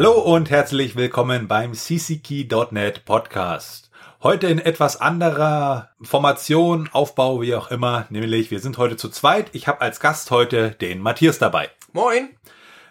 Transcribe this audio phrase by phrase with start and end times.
[0.00, 3.90] Hallo und herzlich willkommen beim cckey.net Podcast.
[4.22, 9.50] Heute in etwas anderer Formation, Aufbau, wie auch immer, nämlich wir sind heute zu zweit.
[9.52, 11.68] Ich habe als Gast heute den Matthias dabei.
[11.92, 12.30] Moin.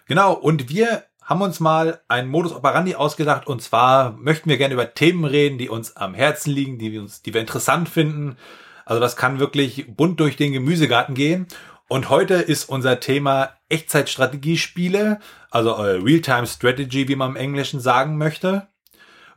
[0.06, 4.74] Genau, und wir haben uns mal einen Modus operandi ausgedacht und zwar möchten wir gerne
[4.74, 8.36] über Themen reden, die uns am Herzen liegen, die wir uns, die wir interessant finden.
[8.84, 11.48] Also das kann wirklich bunt durch den Gemüsegarten gehen.
[11.90, 15.18] Und heute ist unser Thema Echtzeitstrategiespiele,
[15.50, 18.68] also äh, Real-Time Strategy, wie man im Englischen sagen möchte.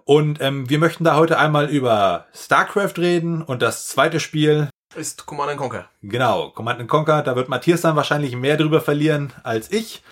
[0.04, 5.26] Und ähm, wir möchten da heute einmal über StarCraft reden und das zweite Spiel ist
[5.26, 5.90] Command Conquer.
[6.04, 7.24] Genau, Command Conquer.
[7.24, 10.04] Da wird Matthias dann wahrscheinlich mehr drüber verlieren als ich.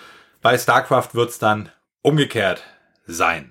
[0.42, 1.70] Bei StarCraft wird's dann
[2.02, 2.64] umgekehrt
[3.06, 3.51] sein.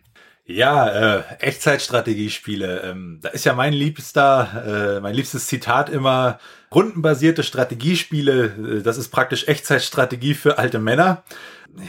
[0.53, 2.81] Ja, äh, Echtzeitstrategiespiele.
[2.81, 6.41] Ähm, da ist ja mein liebster, äh, mein liebstes Zitat immer,
[6.75, 11.23] rundenbasierte Strategiespiele, äh, das ist praktisch Echtzeitstrategie für alte Männer.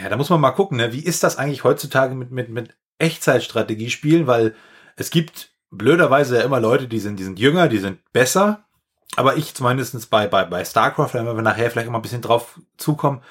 [0.01, 0.93] Ja, da muss man mal gucken, ne?
[0.93, 4.53] wie ist das eigentlich heutzutage mit, mit, mit Echtzeitstrategiespielen, weil
[4.95, 8.65] es gibt blöderweise ja immer Leute, die sind, die sind jünger, die sind besser.
[9.15, 12.59] Aber ich zumindest bei, bei, bei StarCraft, wenn wir nachher vielleicht immer ein bisschen drauf
[12.77, 13.23] zukommen,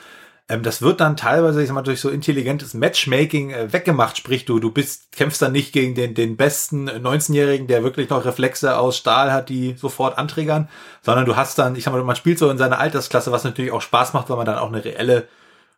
[0.51, 4.17] ähm, das wird dann teilweise, ich sag mal, durch so intelligentes Matchmaking äh, weggemacht.
[4.17, 8.25] Sprich, du, du bist, kämpfst dann nicht gegen den, den besten 19-Jährigen, der wirklich noch
[8.25, 10.69] Reflexe aus Stahl hat, die sofort anträgern,
[11.03, 13.70] sondern du hast dann, ich sag mal, man spielt so in seiner Altersklasse, was natürlich
[13.70, 15.29] auch Spaß macht, weil man dann auch eine reelle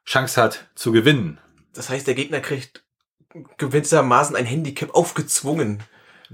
[0.06, 1.38] Chance hat zu gewinnen.
[1.74, 2.82] Das heißt, der Gegner kriegt
[3.58, 5.82] gewissermaßen ein Handicap aufgezwungen.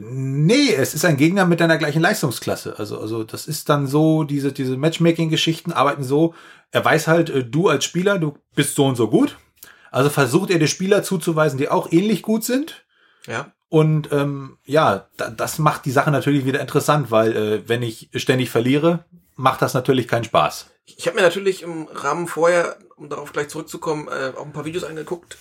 [0.00, 2.78] Nee, es ist ein Gegner mit deiner gleichen Leistungsklasse.
[2.78, 6.34] Also, also das ist dann so, diese, diese Matchmaking-Geschichten arbeiten so,
[6.70, 9.36] er weiß halt, äh, du als Spieler, du bist so und so gut.
[9.90, 12.86] Also versucht er dir Spieler zuzuweisen, die auch ähnlich gut sind.
[13.26, 13.52] Ja.
[13.68, 18.08] Und ähm, ja, da, das macht die Sache natürlich wieder interessant, weil äh, wenn ich
[18.14, 20.70] ständig verliere, macht das natürlich keinen Spaß.
[20.84, 24.64] Ich habe mir natürlich im Rahmen vorher, um darauf gleich zurückzukommen, äh, auch ein paar
[24.64, 25.36] Videos angeguckt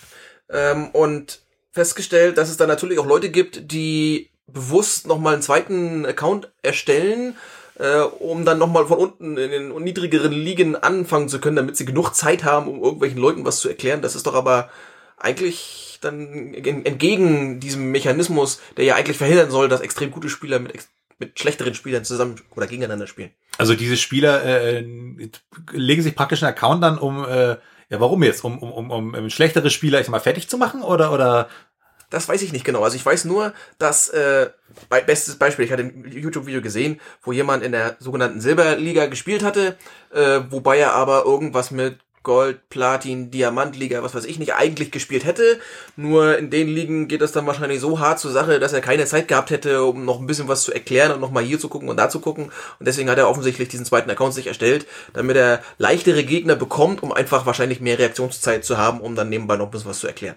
[0.50, 6.06] ähm, und festgestellt, dass es da natürlich auch Leute gibt, die bewusst nochmal einen zweiten
[6.06, 7.36] Account erstellen,
[7.80, 11.86] äh, um dann nochmal von unten in den niedrigeren Ligen anfangen zu können, damit sie
[11.86, 14.02] genug Zeit haben, um irgendwelchen Leuten was zu erklären.
[14.02, 14.70] Das ist doch aber
[15.18, 20.74] eigentlich dann entgegen diesem Mechanismus, der ja eigentlich verhindern soll, dass extrem gute Spieler mit,
[21.20, 23.32] mit schlechteren Spielern zusammen oder gegeneinander spielen.
[23.58, 24.86] Also diese Spieler äh,
[25.72, 27.58] legen sich praktisch einen Account dann, um äh,
[27.90, 28.44] ja, warum jetzt?
[28.44, 30.82] Um, um, um, um, um schlechtere Spieler, ich sag mal, fertig zu machen?
[30.82, 31.48] Oder, oder
[32.10, 32.84] das weiß ich nicht genau.
[32.84, 34.50] Also ich weiß nur, dass, äh,
[35.06, 39.78] bestes Beispiel, ich hatte ein YouTube-Video gesehen, wo jemand in der sogenannten Silberliga gespielt hatte,
[40.14, 45.24] äh, wobei er aber irgendwas mit Gold, Platin, Diamantliga, was weiß ich nicht, eigentlich gespielt
[45.24, 45.62] hätte.
[45.96, 49.06] Nur in den Ligen geht es dann wahrscheinlich so hart zur Sache, dass er keine
[49.06, 51.88] Zeit gehabt hätte, um noch ein bisschen was zu erklären und nochmal hier zu gucken
[51.88, 52.52] und da zu gucken.
[52.80, 57.02] Und deswegen hat er offensichtlich diesen zweiten Account sich erstellt, damit er leichtere Gegner bekommt,
[57.02, 60.08] um einfach wahrscheinlich mehr Reaktionszeit zu haben, um dann nebenbei noch ein bisschen was zu
[60.08, 60.36] erklären.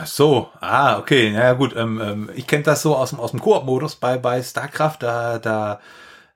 [0.00, 1.74] Ach so, ah, okay, ja gut.
[1.74, 4.98] Ähm, ähm, ich kenne das so aus dem, aus dem Koop-Modus bei, bei StarCraft.
[5.00, 5.80] Da, da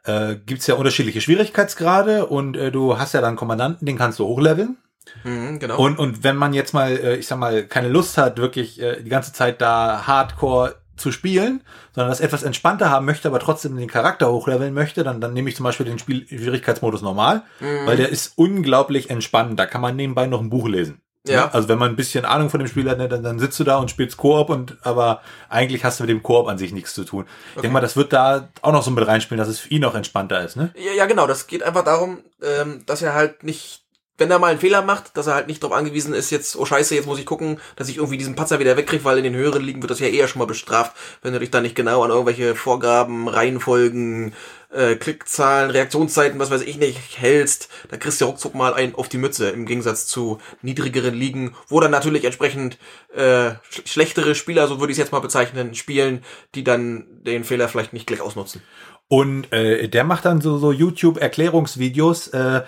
[0.02, 4.26] äh, gibt ja unterschiedliche Schwierigkeitsgrade und äh, du hast ja dann Kommandanten, den kannst du
[4.26, 4.78] hochleveln.
[5.22, 5.78] Mhm, genau.
[5.78, 9.00] Und, und wenn man jetzt mal, äh, ich sag mal, keine Lust hat, wirklich äh,
[9.00, 11.62] die ganze Zeit da Hardcore zu spielen,
[11.94, 15.48] sondern das etwas entspannter haben möchte, aber trotzdem den Charakter hochleveln möchte, dann, dann nehme
[15.48, 17.86] ich zum Beispiel den Spiel Schwierigkeitsmodus normal, mhm.
[17.86, 19.56] weil der ist unglaublich entspannend.
[19.60, 21.00] Da kann man nebenbei noch ein Buch lesen.
[21.26, 21.50] Ja.
[21.50, 23.64] Also wenn man ein bisschen Ahnung von dem Spiel hat, ne, dann, dann sitzt du
[23.64, 26.94] da und spielst Koop und aber eigentlich hast du mit dem Koop an sich nichts
[26.94, 27.22] zu tun.
[27.22, 27.30] Okay.
[27.56, 29.82] Ich denke mal, das wird da auch noch so mit reinspielen, dass es für ihn
[29.82, 30.72] noch entspannter ist, ne?
[30.74, 31.28] Ja, ja genau.
[31.28, 33.84] Das geht einfach darum, ähm, dass er halt nicht,
[34.18, 36.66] wenn er mal einen Fehler macht, dass er halt nicht darauf angewiesen ist, jetzt, oh
[36.66, 39.36] scheiße, jetzt muss ich gucken, dass ich irgendwie diesen Patzer wieder wegkriege, weil in den
[39.36, 42.02] höheren Ligen wird das ja eher schon mal bestraft, wenn du dich da nicht genau
[42.02, 44.34] an irgendwelche Vorgaben, Reihenfolgen,
[44.72, 49.08] äh, Klickzahlen, Reaktionszeiten, was weiß ich nicht, hältst, da kriegst du ruckzuck mal einen auf
[49.08, 52.78] die Mütze, im Gegensatz zu niedrigeren Ligen, wo dann natürlich entsprechend
[53.14, 56.24] äh, sch schlechtere Spieler, so würde ich es jetzt mal bezeichnen, spielen,
[56.54, 58.62] die dann den Fehler vielleicht nicht gleich ausnutzen.
[59.08, 62.62] Und äh, der macht dann so, so YouTube-Erklärungsvideos, äh,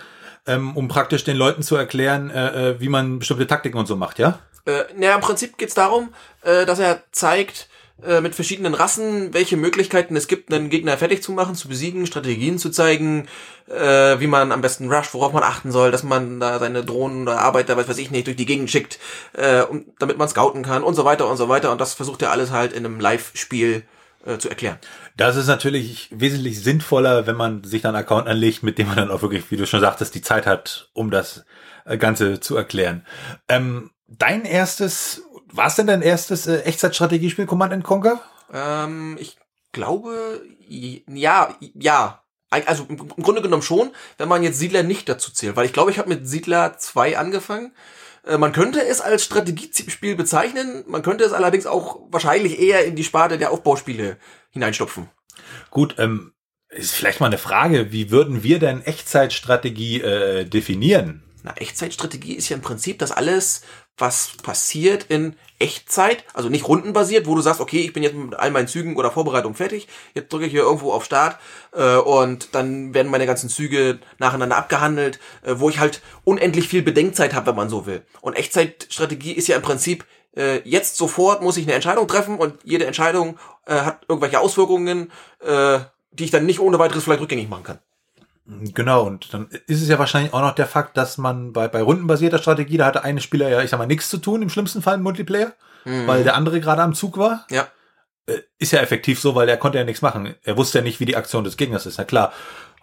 [0.47, 3.97] ähm, um praktisch den Leuten zu erklären, äh, äh wie man bestimmte Taktiken und so
[3.97, 4.41] macht, ja?
[4.67, 6.13] Äh, naja, im Prinzip geht's darum,
[6.43, 7.69] äh, dass er zeigt,
[8.07, 12.07] äh, mit verschiedenen Rassen, welche Möglichkeiten es gibt, einen Gegner fertig zu machen, zu besiegen,
[12.07, 13.29] Strategien zu zeigen,
[13.69, 17.23] äh, wie man am besten rusht, worauf man achten soll, dass man da seine Drohnen
[17.23, 18.99] oder Arbeiter, was weiß ich nicht, durch die Gegend schickt,
[19.33, 21.73] äh, um, damit man scouten kann und so weiter und so weiter.
[21.73, 23.85] Und das versucht er alles halt in einem Live-Spiel
[24.27, 24.79] äh, zu erklären.
[25.17, 28.97] Das ist natürlich wesentlich sinnvoller, wenn man sich dann einen Account anlegt, mit dem man
[28.97, 31.45] dann auch wirklich, wie du schon sagtest, die Zeit hat, um das
[31.85, 33.07] äh, Ganze zu erklären.
[33.49, 35.23] Ähm, dein erstes
[35.57, 38.21] war es denn dein erstes äh, Echtzeitstrategiespiel Command Conquer?
[38.53, 39.37] Ähm, ich
[39.73, 42.21] glaube, ja, ja.
[42.51, 45.57] Also im Grunde genommen schon, wenn man jetzt Siedler nicht dazu zählt.
[45.57, 47.73] Weil ich glaube, ich habe mit Siedler 2 angefangen.
[48.25, 52.97] Äh, man könnte es als Strategiespiel bezeichnen, man könnte es allerdings auch wahrscheinlich eher in
[52.97, 54.19] die Sparte der Aufbauspiele
[54.51, 55.11] hineinstopfen.
[55.71, 56.33] Gut, ähm,
[56.69, 61.23] ist vielleicht mal eine Frage, wie würden wir denn Echtzeitstrategie äh, definieren?
[61.43, 63.63] Na, Echtzeitstrategie ist ja im Prinzip das alles,
[63.97, 68.35] was passiert in Echtzeit, also nicht rundenbasiert, wo du sagst, okay, ich bin jetzt mit
[68.35, 71.39] all meinen Zügen oder Vorbereitungen fertig, jetzt drücke ich hier irgendwo auf Start
[71.73, 76.83] äh, und dann werden meine ganzen Züge nacheinander abgehandelt, äh, wo ich halt unendlich viel
[76.83, 78.03] Bedenkzeit habe, wenn man so will.
[78.21, 80.05] Und Echtzeitstrategie ist ja im Prinzip
[80.37, 85.13] äh, jetzt sofort muss ich eine Entscheidung treffen und jede Entscheidung äh, hat irgendwelche Auswirkungen,
[85.41, 85.79] äh,
[86.11, 87.79] die ich dann nicht ohne weiteres vielleicht rückgängig machen kann.
[88.47, 91.81] Genau, und dann ist es ja wahrscheinlich auch noch der Fakt, dass man bei, bei
[91.81, 94.83] rundenbasierter Strategie, da hatte eine Spieler ja, ich sag mal, nichts zu tun, im schlimmsten
[94.83, 95.55] Fall im Multiplayer,
[95.85, 96.07] mhm.
[96.07, 97.47] weil der andere gerade am Zug war.
[97.51, 97.69] Ja.
[98.27, 100.35] Äh, ist ja effektiv so, weil er konnte ja nichts machen.
[100.43, 102.35] Er wusste ja nicht, wie die Aktion des Gegners ist, na klar.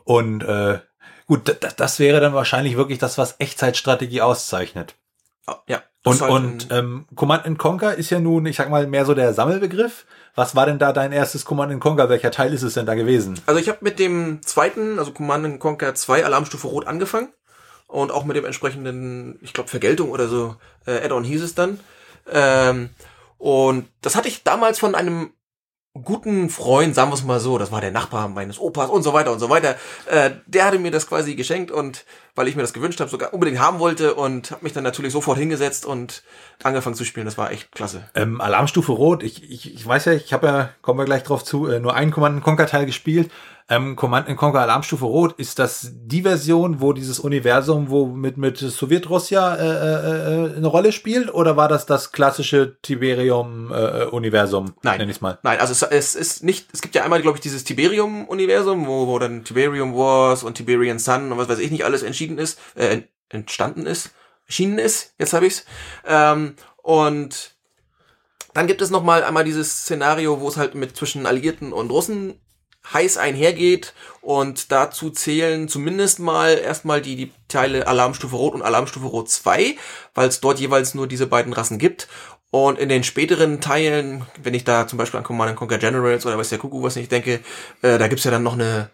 [0.04, 0.80] Und äh,
[1.28, 4.96] gut, das, wäre dann wahrscheinlich wirklich das, was Echtzeitstrategie auszeichnet.
[5.68, 5.84] Ja.
[6.04, 10.06] Und, und ähm, Command Conquer ist ja nun, ich sag mal, mehr so der Sammelbegriff.
[10.36, 12.10] Was war denn da dein erstes Command Conquer?
[12.10, 13.40] Welcher Teil ist es denn da gewesen?
[13.46, 17.34] Also ich habe mit dem zweiten, also Command Conquer 2 Alarmstufe Rot angefangen
[17.88, 20.56] und auch mit dem entsprechenden, ich glaube Vergeltung oder so,
[20.86, 21.80] äh, Add-on hieß es dann.
[22.32, 22.90] Ähm,
[23.38, 25.34] und das hatte ich damals von einem
[25.94, 29.12] guten Freund, sagen wir es mal so, das war der Nachbar meines Opas und so
[29.12, 32.62] weiter und so weiter, äh, der hatte mir das quasi geschenkt und weil ich mir
[32.62, 36.24] das gewünscht habe, sogar unbedingt haben wollte und habe mich dann natürlich sofort hingesetzt und
[36.64, 37.26] angefangen zu spielen.
[37.26, 38.10] Das war echt klasse.
[38.16, 41.44] Ähm, Alarmstufe Rot, ich, ich, ich weiß ja, ich habe ja, kommen wir gleich drauf
[41.44, 43.30] zu, äh, nur einen Command Conquer Teil gespielt
[43.70, 48.58] ähm, Command Conquer Alarmstufe Rot, ist das die Version, wo dieses Universum, wo mit, mit
[48.58, 51.34] Sowjetrussia äh, äh, äh eine Rolle spielt?
[51.34, 54.68] Oder war das das klassische Tiberium-Universum?
[54.68, 54.98] Äh, Nein.
[55.00, 55.40] Nenn ich's mal.
[55.44, 59.08] Nein, also es, es ist nicht, es gibt ja einmal, glaube ich, dieses Tiberium-Universum, wo,
[59.08, 62.60] wo dann Tiberium Wars und Tiberian Sun und was weiß ich nicht alles entschieden ist,
[62.76, 64.12] äh, entstanden ist,
[64.46, 65.66] erschienen ist, jetzt habe ich's.
[66.06, 67.56] Ähm, und
[68.54, 71.90] dann gibt es noch mal einmal dieses Szenario, wo es halt mit zwischen Alliierten und
[71.90, 72.40] Russen
[72.94, 79.06] heiß einhergeht und dazu zählen zumindest mal erstmal die, die Teile Alarmstufe Rot und Alarmstufe
[79.06, 79.76] Rot 2,
[80.14, 82.08] weil es dort jeweils nur diese beiden Rassen gibt.
[82.50, 86.38] Und in den späteren Teilen, wenn ich da zum Beispiel an Command Conquer Generals oder
[86.38, 87.40] was der Kuckuck was nicht denke,
[87.82, 88.90] äh, da gibt's ja dann noch eine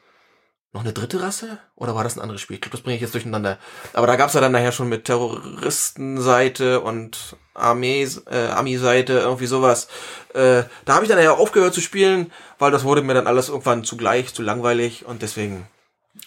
[0.73, 1.57] noch eine dritte Rasse?
[1.75, 2.55] Oder war das ein anderes Spiel?
[2.55, 3.57] Ich glaube, das bringe ich jetzt durcheinander.
[3.93, 9.87] Aber da gab's ja dann nachher schon mit Terroristenseite und Armee, äh, Army-Seite, irgendwie sowas.
[10.33, 13.49] Äh, da habe ich dann nachher aufgehört zu spielen, weil das wurde mir dann alles
[13.49, 15.67] irgendwann zu gleich, zu langweilig und deswegen.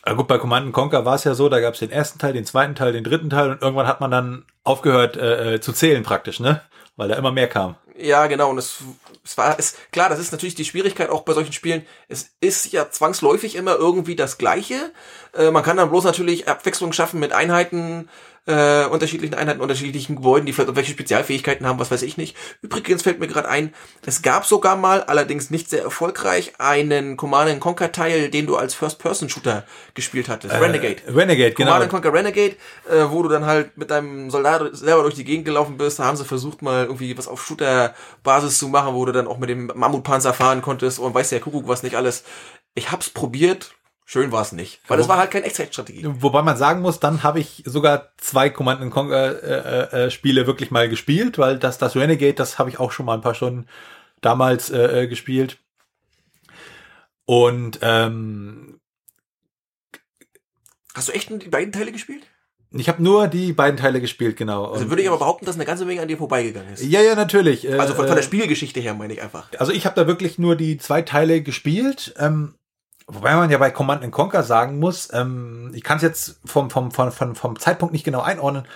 [0.07, 2.45] Ja gut, bei Command Conquer war es ja so, da gab's den ersten Teil, den
[2.45, 6.03] zweiten Teil, den dritten Teil und irgendwann hat man dann aufgehört äh, äh zu zählen
[6.03, 6.63] praktisch, ne?
[6.97, 7.77] Weil da immer mehr kam.
[7.97, 8.51] Ja, genau.
[8.51, 8.79] Und es,
[9.31, 11.87] es war, es, klar, das ist natürlich die Schwierigkeit auch bei solchen Spielen.
[12.09, 14.91] Es ist ja zwangsläufig immer irgendwie das Gleiche.
[15.35, 18.09] Äh, man kann dann bloß natürlich Abwechslung schaffen mit Einheiten,
[18.47, 22.37] äh, unterschiedlichen Einheiten, unterschiedlichen Gebäuden, die vielleicht irgendwelche Spezialfähigkeiten haben, was weiß ich nicht.
[22.63, 23.75] Übrigens fällt mir gerade ein,
[24.07, 28.75] es gab sogar mal, allerdings nicht sehr erfolgreich, einen Command Conquer Teil, den du als
[28.75, 29.65] First-Person-Shooter
[29.95, 30.55] gespielt hattest.
[30.55, 30.97] Äh, Renegade.
[31.07, 31.73] Renegade, genau.
[31.73, 32.57] Command Conquer Renegade,
[32.91, 35.99] äh, wo du dann halt mit deinem Soldat selber durch die Gegend gelaufen bist.
[35.99, 39.39] Da haben sie versucht mal irgendwie was auf Shooter-Basis zu machen, wo du dann auch
[39.39, 42.25] mit dem Mammutpanzer fahren konntest und weiß der Kuckuck was nicht alles.
[42.75, 43.75] Ich hab's probiert,
[44.13, 46.03] Schön war es nicht, weil das war halt keine Echtzeitstrategie.
[46.05, 49.41] Wobei man sagen muss, dann habe ich sogar zwei Command Conquer
[49.93, 53.07] äh, äh, Spiele wirklich mal gespielt, weil das das Renegade, das habe ich auch schon
[53.07, 53.67] mal ein paar Stunden
[54.21, 55.59] damals äh, äh gespielt.
[57.25, 58.81] Und ähm,
[60.93, 62.25] hast du echt die beiden Teile gespielt?
[62.73, 64.73] Ich habe nur die beiden Teile gespielt, genau.
[64.73, 66.83] Also würde ich aber behaupten, dass eine ganze Menge an dir vorbeigegangen ist.
[66.83, 67.69] Ja, ja, natürlich.
[67.79, 69.49] Also von, von der äh, Spielgeschichte her meine ich einfach.
[69.57, 72.13] Also ich habe da wirklich nur die zwei Teile gespielt.
[72.19, 72.57] Ähm,
[73.13, 76.93] Wobei man ja bei Command Conquer sagen muss, ähm, ich kann es jetzt vom, vom,
[76.93, 78.67] vom, vom, vom Zeitpunkt nicht genau einordnen,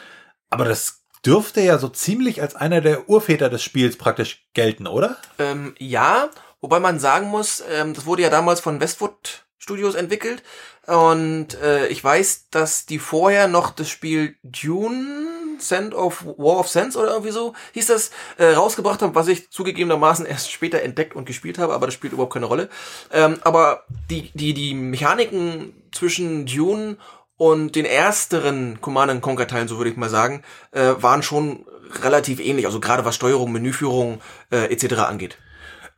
[0.51, 5.17] aber das dürfte ja so ziemlich als einer der Urväter des Spiels praktisch gelten, oder?
[5.39, 10.43] Ähm, ja, wobei man sagen muss, ähm, das wurde ja damals von Westwood Studios entwickelt
[10.87, 15.34] und äh, ich weiß, dass die vorher noch das Spiel Dune
[15.69, 19.51] Sand of War of Sense oder irgendwie so hieß das, äh, rausgebracht haben, was ich
[19.51, 22.69] zugegebenermaßen erst später entdeckt und gespielt habe, aber das spielt überhaupt keine Rolle.
[23.13, 26.97] Ähm, aber die, die, die Mechaniken zwischen Dune
[27.37, 30.43] und den ersteren Command Conquer Teilen, so würde ich mal sagen,
[30.73, 31.67] äh, waren schon
[32.03, 34.95] relativ ähnlich, also gerade was Steuerung, Menüführung äh, etc.
[35.01, 35.39] angeht.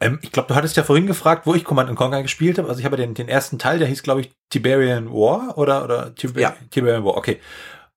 [0.01, 2.69] Ähm, ich glaube, du hattest ja vorhin gefragt, wo ich Command Conquer gespielt habe.
[2.69, 6.15] Also ich habe den, den ersten Teil, der hieß, glaube ich, Tiberian War oder, oder
[6.15, 6.57] Tiber ja.
[6.71, 7.41] Tiberian War, okay.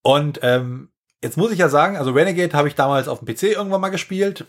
[0.01, 0.89] Und ähm,
[1.21, 3.89] Jetzt muss ich ja sagen, also Renegade habe ich damals auf dem PC irgendwann mal
[3.89, 4.45] gespielt.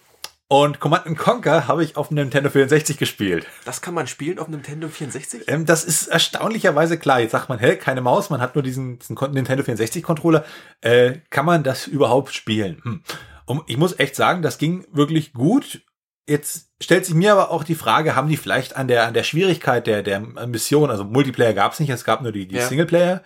[0.47, 3.47] Und Command Conquer habe ich auf dem Nintendo 64 gespielt.
[3.65, 5.43] Das kann man spielen auf einem Nintendo 64?
[5.47, 7.21] Ähm, das ist erstaunlicherweise klar.
[7.21, 10.45] Jetzt sagt man, hä, keine Maus, man hat nur diesen, diesen Nintendo 64 Controller.
[10.81, 12.81] Äh, kann man das überhaupt spielen?
[12.83, 13.03] Hm.
[13.47, 15.83] Und ich muss echt sagen, das ging wirklich gut.
[16.29, 19.25] Jetzt stellt sich mir aber auch die Frage, haben die vielleicht an der, an der
[19.25, 22.67] Schwierigkeit der, der Mission, also Multiplayer gab es nicht, es gab nur die, die ja.
[22.67, 23.23] Singleplayer,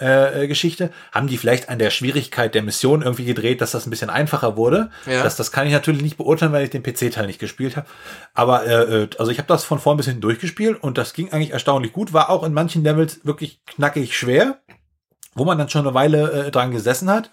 [0.00, 3.86] äh, äh, Geschichte, haben die vielleicht an der Schwierigkeit der Mission irgendwie gedreht, dass das
[3.86, 4.90] ein bisschen einfacher wurde.
[5.06, 5.22] Ja.
[5.22, 7.86] Das, das kann ich natürlich nicht beurteilen, weil ich den PC-Teil nicht gespielt habe.
[8.34, 11.32] Aber äh, äh, also ich habe das von vorn bis hinten durchgespielt und das ging
[11.32, 12.12] eigentlich erstaunlich gut.
[12.12, 14.58] War auch in manchen Levels wirklich knackig schwer,
[15.34, 17.30] wo man dann schon eine Weile äh, dran gesessen hat.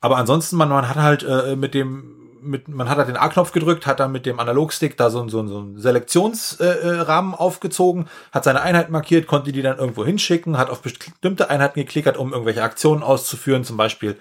[0.00, 3.52] Aber ansonsten, man, man hat halt äh, mit dem mit, man hat halt den A-Knopf
[3.52, 8.44] gedrückt, hat dann mit dem Analogstick da so, so, so einen Selektionsrahmen äh, aufgezogen, hat
[8.44, 12.62] seine Einheit markiert, konnte die dann irgendwo hinschicken, hat auf bestimmte Einheiten geklickert, um irgendwelche
[12.62, 14.16] Aktionen auszuführen, zum Beispiel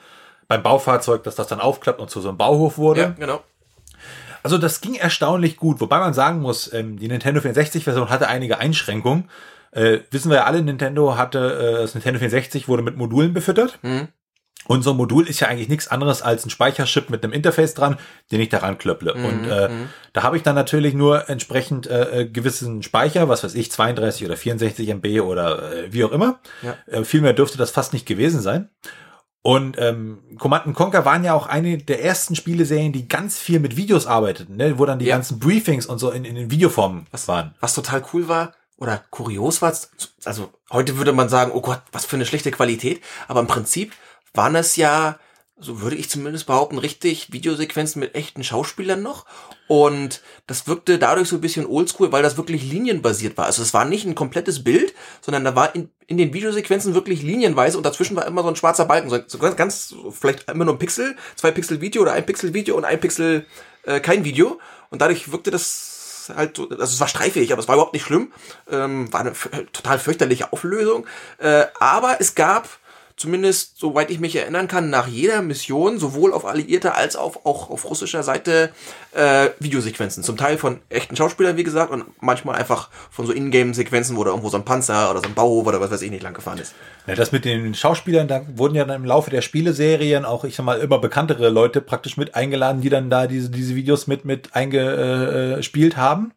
[0.47, 3.01] beim Baufahrzeug, dass das dann aufklappt und zu so einem Bauhof wurde.
[3.01, 3.43] Ja, genau.
[4.43, 8.57] Also das ging erstaunlich gut, wobei man sagen muss, ähm, die Nintendo 64-Version hatte einige
[8.57, 9.29] Einschränkungen.
[9.71, 13.79] Äh, wissen wir ja alle, Nintendo hatte, äh, das Nintendo 64 wurde mit Modulen befüttert.
[13.81, 14.09] Mhm.
[14.65, 17.73] Und so ein Modul ist ja eigentlich nichts anderes als ein Speicherchip mit einem Interface
[17.73, 17.97] dran,
[18.31, 19.15] den ich daran klöpple.
[19.15, 19.89] Mhm, und äh, mhm.
[20.13, 24.25] da habe ich dann natürlich nur entsprechend äh, äh gewissen Speicher, was weiß ich, 32
[24.25, 26.39] oder 64 MB oder äh, wie auch immer.
[26.61, 26.77] Ja.
[26.87, 28.69] Äh, viel mehr dürfte das fast nicht gewesen sein.
[29.45, 33.75] Und ähm, Command Conquer waren ja auch eine der ersten Spieleserien, die ganz viel mit
[33.75, 34.79] Videos arbeiteten, ne?
[34.79, 35.15] wo dann die ja.
[35.15, 37.53] ganzen Briefings und so in, in den Videoformen was, waren.
[37.59, 39.73] Was total cool war, oder kurios war,
[40.23, 43.93] also heute würde man sagen, oh Gott, was für eine schlechte Qualität, aber im Prinzip
[44.33, 45.19] waren es ja,
[45.57, 49.25] so würde ich zumindest behaupten, richtig Videosequenzen mit echten Schauspielern noch.
[49.67, 53.45] Und das wirkte dadurch so ein bisschen oldschool, weil das wirklich linienbasiert war.
[53.45, 57.21] Also es war nicht ein komplettes Bild, sondern da war in, in den Videosequenzen wirklich
[57.21, 59.09] linienweise und dazwischen war immer so ein schwarzer Balken.
[59.27, 62.75] So ganz, ganz vielleicht immer nur ein Pixel, zwei Pixel Video oder ein Pixel Video
[62.75, 63.45] und ein Pixel
[63.83, 64.59] äh, kein Video.
[64.89, 68.31] Und dadurch wirkte das halt, also es war streifig, aber es war überhaupt nicht schlimm.
[68.69, 69.33] Ähm, war eine
[69.71, 71.05] total fürchterliche Auflösung.
[71.37, 72.67] Äh, aber es gab
[73.15, 77.69] zumindest soweit ich mich erinnern kann, nach jeder Mission, sowohl auf alliierter als auch, auch
[77.69, 78.71] auf russischer Seite,
[79.13, 80.23] äh, Videosequenzen.
[80.23, 84.31] Zum Teil von echten Schauspielern, wie gesagt, und manchmal einfach von so Ingame-Sequenzen, wo da
[84.31, 86.57] irgendwo so ein Panzer oder so ein Bauhof oder was weiß ich nicht lang gefahren
[86.57, 86.73] ist.
[87.07, 90.55] Ja, das mit den Schauspielern, da wurden ja dann im Laufe der Spieleserien auch, ich
[90.55, 94.25] sag mal, immer bekanntere Leute praktisch mit eingeladen, die dann da diese, diese Videos mit,
[94.25, 96.31] mit eingespielt haben.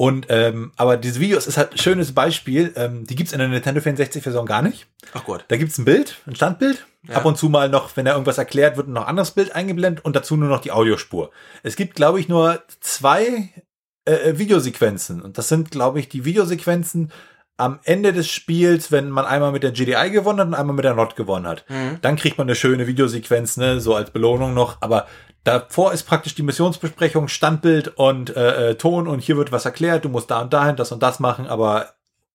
[0.00, 2.72] Und ähm, aber dieses Video ist halt ein schönes Beispiel.
[2.74, 4.86] Ähm, die gibt's in der Nintendo 64 Version gar nicht.
[5.12, 5.44] Ach Gott.
[5.48, 6.86] Da gibt's ein Bild, ein Standbild.
[7.06, 7.16] Ja.
[7.16, 10.02] Ab und zu mal noch, wenn er irgendwas erklärt, wird noch ein anderes Bild eingeblendet
[10.02, 11.32] und dazu nur noch die Audiospur.
[11.62, 13.50] Es gibt, glaube ich, nur zwei
[14.06, 15.20] äh, äh, Videosequenzen.
[15.20, 17.12] Und das sind, glaube ich, die Videosequenzen
[17.58, 20.86] am Ende des Spiels, wenn man einmal mit der GDI gewonnen hat und einmal mit
[20.86, 21.66] der NOT gewonnen hat.
[21.68, 21.98] Mhm.
[22.00, 24.78] Dann kriegt man eine schöne Videosequenz, ne, so als Belohnung noch.
[24.80, 25.06] Aber
[25.44, 30.04] Davor ist praktisch die Missionsbesprechung, Standbild und äh, äh, Ton und hier wird was erklärt,
[30.04, 31.94] du musst da und dahin das und das machen, aber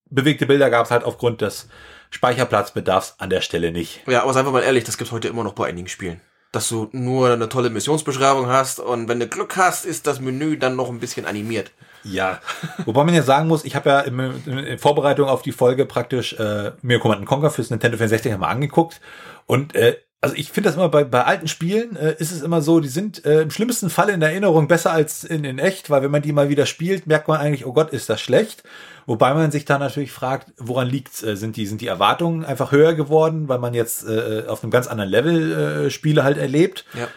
[0.10, 1.68] bewegte Bilder gab es halt aufgrund des
[2.10, 4.02] Speicherplatzbedarfs an der Stelle nicht.
[4.08, 6.22] Ja, aber seien wir mal ehrlich, das gibt's heute immer noch bei einigen Spielen.
[6.52, 10.58] Dass du nur eine tolle Missionsbeschreibung hast und wenn du Glück hast, ist das Menü
[10.58, 11.72] dann noch ein bisschen animiert.
[12.04, 12.40] Ja,
[12.86, 16.34] wobei man ja sagen muss, ich habe ja in, in, Vorbereitung auf die Folge praktisch
[16.34, 19.02] äh, mir Command Conquer fürs Nintendo 64 mal angeguckt
[19.48, 22.60] und äh, also ich finde das immer bei, bei alten Spielen äh, ist es immer
[22.63, 26.01] so, die sind äh, im schlimmsten Fall in Erinnerung besser als in, in echt, weil
[26.01, 28.63] wenn man die mal wieder spielt, merkt man eigentlich, oh Gott, ist das schlecht.
[29.05, 31.22] Wobei man sich da natürlich fragt, woran liegt's?
[31.22, 34.72] Äh, sind die sind die Erwartungen einfach höher geworden, weil man jetzt äh, auf einem
[34.72, 35.51] ganz anderen Level
[35.86, 36.86] äh, Spiele halt erlebt?
[36.96, 37.08] Ja.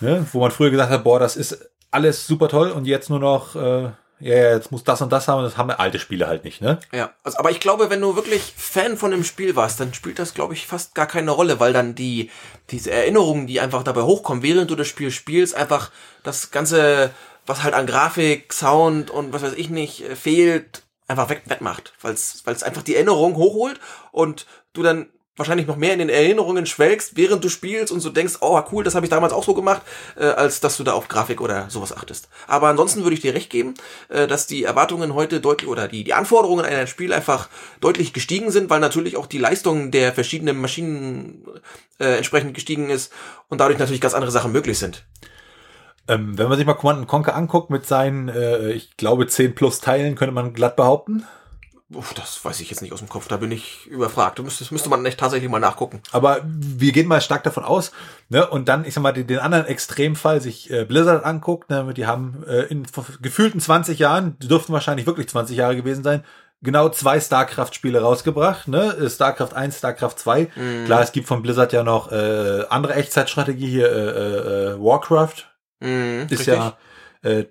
[0.00, 0.26] Ne?
[0.32, 3.54] Wo man früher gesagt hat, boah, das ist alles super toll und jetzt nur noch
[3.54, 6.78] äh, ja, jetzt muss das und das haben, das haben alte Spiele halt nicht, ne?
[6.92, 10.18] Ja, also, aber ich glaube, wenn du wirklich Fan von dem Spiel warst, dann spielt
[10.18, 12.30] das, glaube ich, fast gar keine Rolle, weil dann die,
[12.70, 15.90] diese Erinnerungen, die einfach dabei hochkommen, während du das Spiel spielst, einfach
[16.22, 17.10] das Ganze,
[17.44, 21.92] was halt an Grafik, Sound und was weiß ich nicht, äh, fehlt, einfach weg, wettmacht,
[22.00, 23.78] weil es einfach die Erinnerung hochholt
[24.12, 28.10] und du dann wahrscheinlich noch mehr in den Erinnerungen schwelgst, während du spielst und so
[28.10, 29.82] denkst, oh cool, das habe ich damals auch so gemacht,
[30.16, 32.28] äh, als dass du da auf Grafik oder sowas achtest.
[32.46, 33.74] Aber ansonsten würde ich dir recht geben,
[34.08, 37.48] äh, dass die Erwartungen heute deutlich oder die, die Anforderungen an ein Spiel einfach
[37.80, 41.46] deutlich gestiegen sind, weil natürlich auch die Leistung der verschiedenen Maschinen
[41.98, 43.12] äh, entsprechend gestiegen ist
[43.48, 45.04] und dadurch natürlich ganz andere Sachen möglich sind.
[46.08, 49.80] Ähm, wenn man sich mal Command Conquer anguckt mit seinen, äh, ich glaube, 10 plus
[49.80, 51.24] Teilen, könnte man glatt behaupten.
[51.94, 54.40] Uff, das weiß ich jetzt nicht aus dem Kopf, da bin ich überfragt.
[54.40, 56.02] Das müsste man echt tatsächlich mal nachgucken.
[56.10, 57.92] Aber wir gehen mal stark davon aus,
[58.28, 58.44] ne?
[58.44, 61.94] Und dann, ich sag mal, den, den anderen Extremfall sich äh, Blizzard anguckt, ne?
[61.94, 62.88] Die haben äh, in
[63.22, 66.24] gefühlten 20 Jahren, die dürften wahrscheinlich wirklich 20 Jahre gewesen sein,
[66.60, 69.08] genau zwei StarCraft-Spiele rausgebracht, ne?
[69.08, 70.48] StarCraft 1, StarCraft 2.
[70.56, 70.84] Mhm.
[70.86, 75.44] Klar, es gibt von Blizzard ja noch äh, andere Echtzeitstrategie hier, äh, äh, äh Warcraft.
[75.78, 76.46] Mhm, ist richtig.
[76.48, 76.76] ja
[77.26, 77.44] äh,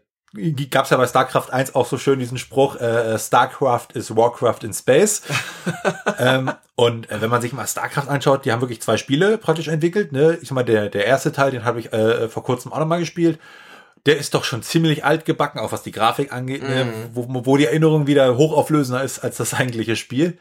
[0.70, 4.64] gab es ja bei StarCraft 1 auch so schön diesen Spruch, äh, StarCraft is Warcraft
[4.64, 5.24] in Space.
[6.20, 9.68] ähm, und äh, wenn man sich mal StarCraft anschaut, die haben wirklich zwei Spiele praktisch
[9.68, 10.12] entwickelt.
[10.12, 10.38] Ne?
[10.42, 13.00] Ich sag mal, der, der erste Teil, den habe ich äh, vor kurzem auch nochmal
[13.00, 13.40] gespielt.
[14.06, 16.86] Der ist doch schon ziemlich alt gebacken, auch was die Grafik angeht, ne?
[16.86, 16.92] mhm.
[16.92, 17.10] ne?
[17.14, 20.38] wo, wo die Erinnerung wieder hochauflösender ist als das eigentliche Spiel.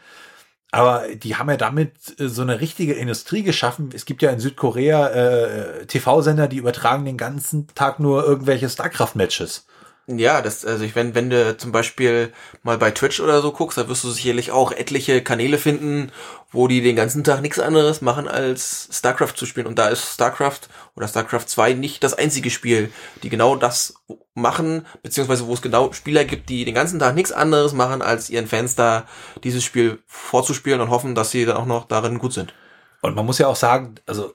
[0.75, 3.91] Aber die haben ja damit äh, so eine richtige Industrie geschaffen.
[3.95, 9.67] Es gibt ja in Südkorea äh, TV-Sender, die übertragen den ganzen Tag nur irgendwelche StarCraft-Matches.
[10.07, 12.31] Ja, das, also ich, wenn, wenn du zum Beispiel
[12.63, 16.13] mal bei Twitch oder so guckst, da wirst du sicherlich auch etliche Kanäle finden,
[16.53, 19.67] wo die den ganzen Tag nichts anderes machen, als StarCraft zu spielen.
[19.67, 22.93] Und da ist StarCraft oder StarCraft 2 nicht das einzige Spiel,
[23.23, 23.95] die genau das
[24.35, 28.29] machen, beziehungsweise wo es genau Spieler gibt, die den ganzen Tag nichts anderes machen, als
[28.29, 29.07] ihren Fans da
[29.43, 32.53] dieses Spiel vorzuspielen und hoffen, dass sie dann auch noch darin gut sind.
[33.01, 34.35] Und man muss ja auch sagen, also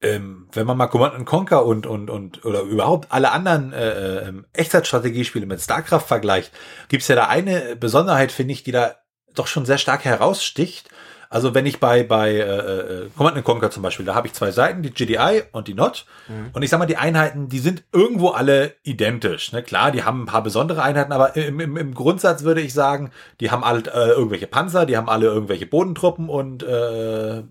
[0.00, 4.32] ähm, wenn man mal Command Conquer und, und, und oder überhaupt alle anderen äh, äh,
[4.52, 6.52] Echtzeitstrategiespiele mit StarCraft vergleicht,
[6.88, 8.94] gibt's ja da eine Besonderheit, finde ich, die da
[9.34, 10.88] doch schon sehr stark heraussticht.
[11.30, 14.50] Also wenn ich bei, bei äh, äh, Command Conquer zum Beispiel, da habe ich zwei
[14.50, 16.06] Seiten, die GDI und die NOT.
[16.28, 16.50] Mhm.
[16.54, 19.52] Und ich sag mal, die Einheiten, die sind irgendwo alle identisch.
[19.52, 19.62] Ne?
[19.62, 23.10] Klar, die haben ein paar besondere Einheiten, aber im, im, im Grundsatz würde ich sagen,
[23.40, 27.42] die haben alle äh, irgendwelche Panzer, die haben alle irgendwelche Bodentruppen und äh,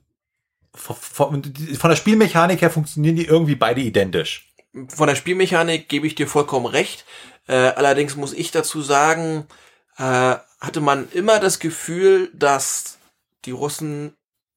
[0.73, 4.53] von, der Spielmechanik her funktionieren die irgendwie beide identisch.
[4.89, 7.05] Von der Spielmechanik gebe ich dir vollkommen recht.
[7.47, 9.47] Äh, allerdings muss ich dazu sagen,
[9.97, 12.97] äh, hatte man immer das Gefühl, dass
[13.45, 14.15] die Russen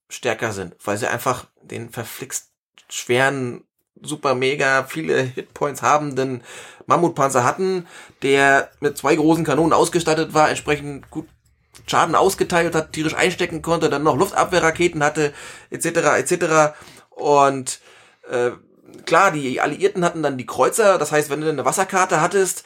[0.08, 2.50] stärker sind, weil sie einfach den verflixt
[2.88, 3.64] schweren,
[4.02, 6.42] super mega viele Hitpoints habenden
[6.86, 7.86] Mammutpanzer hatten,
[8.22, 11.28] der mit zwei großen Kanonen ausgestattet war, entsprechend gut
[11.86, 15.32] Schaden ausgeteilt hat, tierisch einstecken konnte, dann noch Luftabwehrraketen hatte,
[15.70, 15.86] etc.,
[16.18, 16.74] etc.
[17.10, 17.80] Und
[18.30, 18.50] äh,
[19.06, 22.64] klar, die Alliierten hatten dann die Kreuzer, das heißt, wenn du eine Wasserkarte hattest,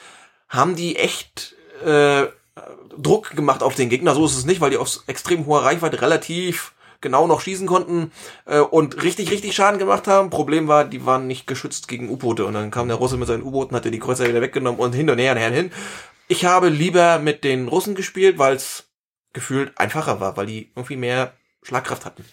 [0.49, 2.27] haben die echt äh,
[2.97, 4.15] Druck gemacht auf den Gegner.
[4.15, 8.13] So ist es nicht, weil die aus extrem hoher Reichweite relativ genau noch schießen konnten
[8.47, 10.31] äh, und richtig, richtig Schaden gemacht haben.
[10.31, 13.43] Problem war, die waren nicht geschützt gegen U-Boote und dann kam der Russe mit seinen
[13.43, 15.71] U-Booten, hatte die Kreuzer wieder weggenommen und hin und her und her hin.
[16.29, 18.85] Ich habe lieber mit den Russen gespielt, weil es
[19.35, 22.25] gefühlt einfacher war, weil die irgendwie mehr Schlagkraft hatten.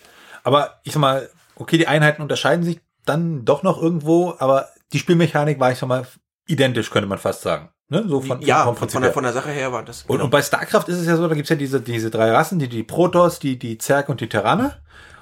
[0.43, 4.99] Aber ich sag mal, okay, die Einheiten unterscheiden sich dann doch noch irgendwo, aber die
[4.99, 6.07] Spielmechanik war, ich sag mal,
[6.47, 7.69] identisch, könnte man fast sagen.
[7.89, 8.05] Ne?
[8.07, 10.03] So von, ja, vom von, der, von der Sache her war das.
[10.03, 10.23] Und, genau.
[10.23, 12.69] und bei StarCraft ist es ja so, da gibt's ja diese, diese drei Rassen, die,
[12.69, 14.77] die Protoss, die, die Zerg und die Terraner.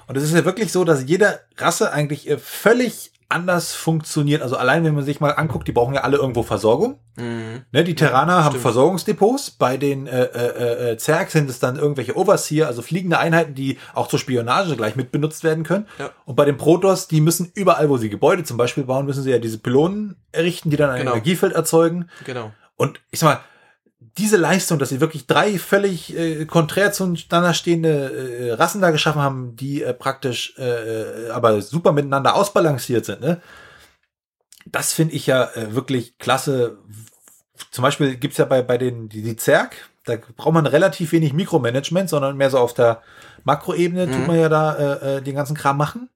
[0.06, 4.42] Und es ist ja wirklich so, dass jede Rasse eigentlich äh, völlig anders funktioniert.
[4.42, 6.98] Also allein, wenn man sich mal anguckt, die brauchen ja alle irgendwo Versorgung.
[7.16, 7.62] Mhm.
[7.72, 8.58] Ne, die Terraner ja, haben.
[8.58, 9.52] Versorgungsdepots.
[9.52, 13.78] Bei den äh, äh, äh, Zerg sind es dann irgendwelche Overseer, also fliegende Einheiten, die
[13.94, 15.86] auch zur Spionage gleich mit benutzt werden können.
[15.98, 16.10] Ja.
[16.24, 19.30] Und bei den Protoss, die müssen überall, wo sie Gebäude zum Beispiel bauen, müssen sie
[19.30, 21.12] ja diese Pylonen errichten, die dann ein genau.
[21.12, 22.08] Energiefeld erzeugen.
[22.24, 22.52] Genau.
[22.76, 23.40] Und ich sag mal,
[24.00, 29.20] diese Leistung, dass sie wirklich drei völlig äh, konträr zueinander stehende äh, Rassen da geschaffen
[29.20, 33.40] haben, die äh, praktisch äh, äh, aber super miteinander ausbalanciert sind, ne?
[34.66, 36.78] Das finde ich ja äh, wirklich klasse.
[37.70, 41.32] Zum Beispiel gibt's ja bei, bei den die, die Zerg, da braucht man relativ wenig
[41.32, 43.02] Mikromanagement, sondern mehr so auf der
[43.44, 44.12] Makroebene mhm.
[44.12, 46.08] tut man ja da äh, äh, den ganzen Kram machen.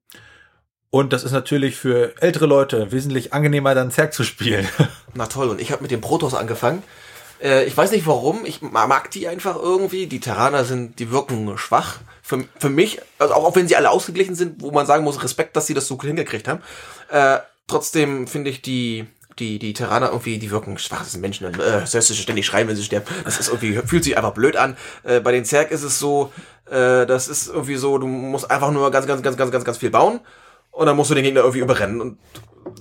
[0.89, 4.67] Und das ist natürlich für ältere Leute wesentlich angenehmer, dann Zerg zu spielen.
[5.13, 6.83] Na toll, und ich habe mit dem Protoss angefangen.
[7.41, 10.07] Äh, ich weiß nicht warum, ich mag die einfach irgendwie.
[10.07, 11.99] Die Terraner sind, die wirken schwach.
[12.21, 15.23] Für, für mich, also auch, auch wenn sie alle ausgeglichen sind, wo man sagen muss,
[15.23, 16.61] Respekt, dass sie das so hingekriegt haben.
[17.09, 19.07] Äh, trotzdem finde ich die,
[19.39, 22.45] die, die Terraner irgendwie, die wirken schwach, das sind Menschen, äh, das heißt, sie ständig
[22.45, 23.05] schreien, wenn sie sterben.
[23.25, 24.77] Das ist irgendwie, fühlt sich einfach blöd an.
[25.03, 26.31] Äh, bei den Zerg ist es so,
[26.67, 29.77] äh, das ist irgendwie so, du musst einfach nur ganz, ganz, ganz, ganz, ganz, ganz
[29.77, 30.19] viel bauen
[30.71, 32.17] und dann musst du den Gegner irgendwie überrennen und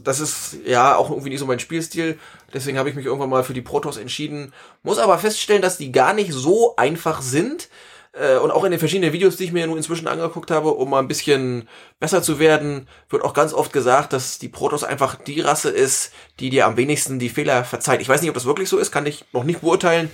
[0.02, 2.18] das ist ja auch irgendwie nicht so mein Spielstil.
[2.54, 4.54] Deswegen habe ich mich irgendwann mal für die Protoss entschieden.
[4.82, 7.68] Muss aber feststellen, dass die gar nicht so einfach sind.
[8.12, 10.88] Äh, und auch in den verschiedenen Videos, die ich mir nun inzwischen angeguckt habe, um
[10.88, 15.16] mal ein bisschen besser zu werden, wird auch ganz oft gesagt, dass die Protoss einfach
[15.16, 18.00] die Rasse ist, die dir am wenigsten die Fehler verzeiht.
[18.00, 20.10] Ich weiß nicht, ob das wirklich so ist, kann ich noch nicht beurteilen.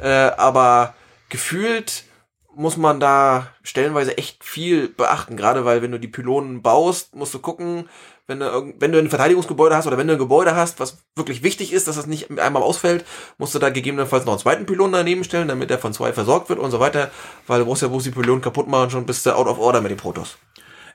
[0.00, 0.94] Äh, aber
[1.28, 2.04] gefühlt
[2.54, 7.34] muss man da stellenweise echt viel beachten, gerade weil wenn du die Pylonen baust, musst
[7.34, 7.88] du gucken,
[8.26, 11.42] wenn du, wenn du ein Verteidigungsgebäude hast oder wenn du ein Gebäude hast, was wirklich
[11.42, 13.04] wichtig ist, dass das nicht einmal ausfällt,
[13.38, 16.48] musst du da gegebenenfalls noch einen zweiten Pylon daneben stellen, damit der von zwei versorgt
[16.48, 17.10] wird und so weiter,
[17.46, 19.80] weil du brauchst ja bloß die Pylonen kaputt machen, schon bist du out of order
[19.80, 20.38] mit dem Protoss.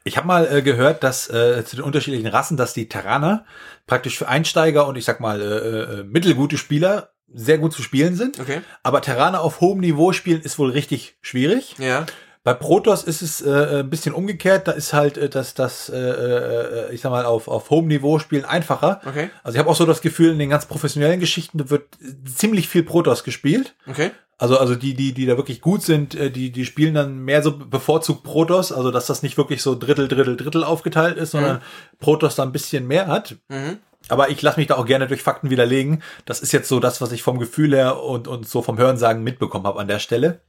[0.04, 3.46] Ich habe mal äh, gehört, dass äh, zu den unterschiedlichen Rassen, dass die Terraner
[3.88, 8.16] praktisch für Einsteiger und ich sag mal äh, äh, mittelgute Spieler sehr gut zu spielen
[8.16, 8.40] sind.
[8.40, 8.62] Okay.
[8.84, 11.76] Aber Terraner auf hohem Niveau spielen ist wohl richtig schwierig.
[11.78, 12.06] Ja.
[12.48, 14.70] Bei Protoss ist es äh, ein bisschen umgekehrt.
[14.70, 18.46] Da ist halt äh, das, das äh, äh, ich sag mal, auf, auf Home-Niveau spielen
[18.46, 19.02] einfacher.
[19.06, 19.30] Okay.
[19.44, 21.84] Also ich habe auch so das Gefühl, in den ganz professionellen Geschichten wird
[22.26, 23.76] ziemlich viel Protoss gespielt.
[23.86, 24.12] Okay.
[24.38, 27.44] Also, also die, die, die da wirklich gut sind, äh, die, die spielen dann mehr
[27.44, 31.62] so bevorzugt Protoss, also dass das nicht wirklich so Drittel, Drittel, Drittel aufgeteilt ist, sondern
[32.00, 33.36] Protoss da ein bisschen mehr hat.
[33.50, 33.80] Mhm.
[34.10, 36.02] Aber ich lasse mich da auch gerne durch Fakten widerlegen.
[36.26, 39.24] Das ist jetzt so das, was ich vom Gefühl her und, und so vom Hörensagen
[39.24, 40.42] mitbekommen habe an der Stelle.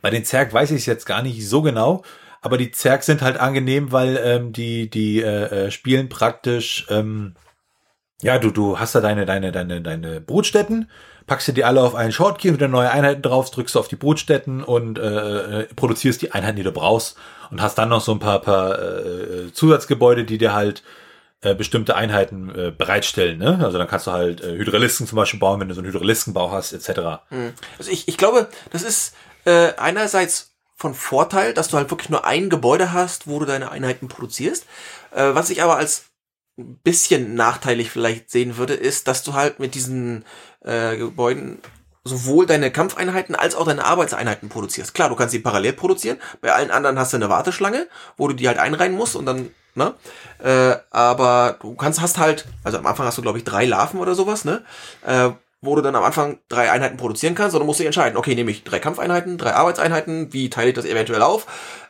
[0.00, 2.02] Bei den Zerg weiß ich es jetzt gar nicht so genau,
[2.40, 7.34] aber die Zerg sind halt angenehm, weil ähm, die, die äh, äh, spielen praktisch, ähm,
[8.22, 10.88] ja, du, du hast da deine, deine, deine, deine Brutstätten,
[11.26, 13.96] packst dir die alle auf einen Shortkey, wieder neue Einheiten drauf, drückst du auf die
[13.96, 17.16] Brutstätten und äh, äh, produzierst die Einheiten, die du brauchst
[17.50, 20.82] und hast dann noch so ein paar, paar äh, Zusatzgebäude, die dir halt
[21.42, 23.38] äh, bestimmte Einheiten äh, bereitstellen.
[23.38, 23.58] Ne?
[23.62, 26.50] Also dann kannst du halt äh, Hydralisten zum Beispiel bauen, wenn du so einen Hydralistenbau
[26.50, 27.20] hast, etc.
[27.78, 32.24] Also ich, ich glaube, das ist äh, einerseits von Vorteil, dass du halt wirklich nur
[32.26, 34.66] ein Gebäude hast, wo du deine Einheiten produzierst.
[35.12, 36.06] Äh, was ich aber als
[36.58, 40.24] ein bisschen nachteilig vielleicht sehen würde, ist, dass du halt mit diesen
[40.64, 41.58] äh, Gebäuden
[42.04, 44.94] sowohl deine Kampfeinheiten als auch deine Arbeitseinheiten produzierst.
[44.94, 46.18] Klar, du kannst sie parallel produzieren.
[46.40, 49.50] Bei allen anderen hast du eine Warteschlange, wo du die halt einreihen musst und dann,
[49.76, 49.94] ne?
[50.42, 54.00] Äh, aber du kannst, hast halt, also am Anfang hast du, glaube ich, drei Larven
[54.00, 54.64] oder sowas, ne?
[55.06, 55.30] Äh,
[55.62, 58.50] wo du dann am Anfang drei Einheiten produzieren kannst, dann musst dich entscheiden, okay, nehme
[58.50, 61.46] ich drei Kampfeinheiten, drei Arbeitseinheiten, wie teile ich das eventuell auf?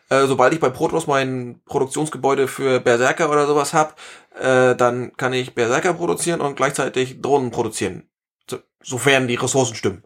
[0.09, 3.99] Äh, sobald ich bei Protoss mein Produktionsgebäude für Berserker oder sowas hab,
[4.41, 8.09] äh, dann kann ich Berserker produzieren und gleichzeitig Drohnen produzieren.
[8.49, 10.05] So, sofern die Ressourcen stimmen.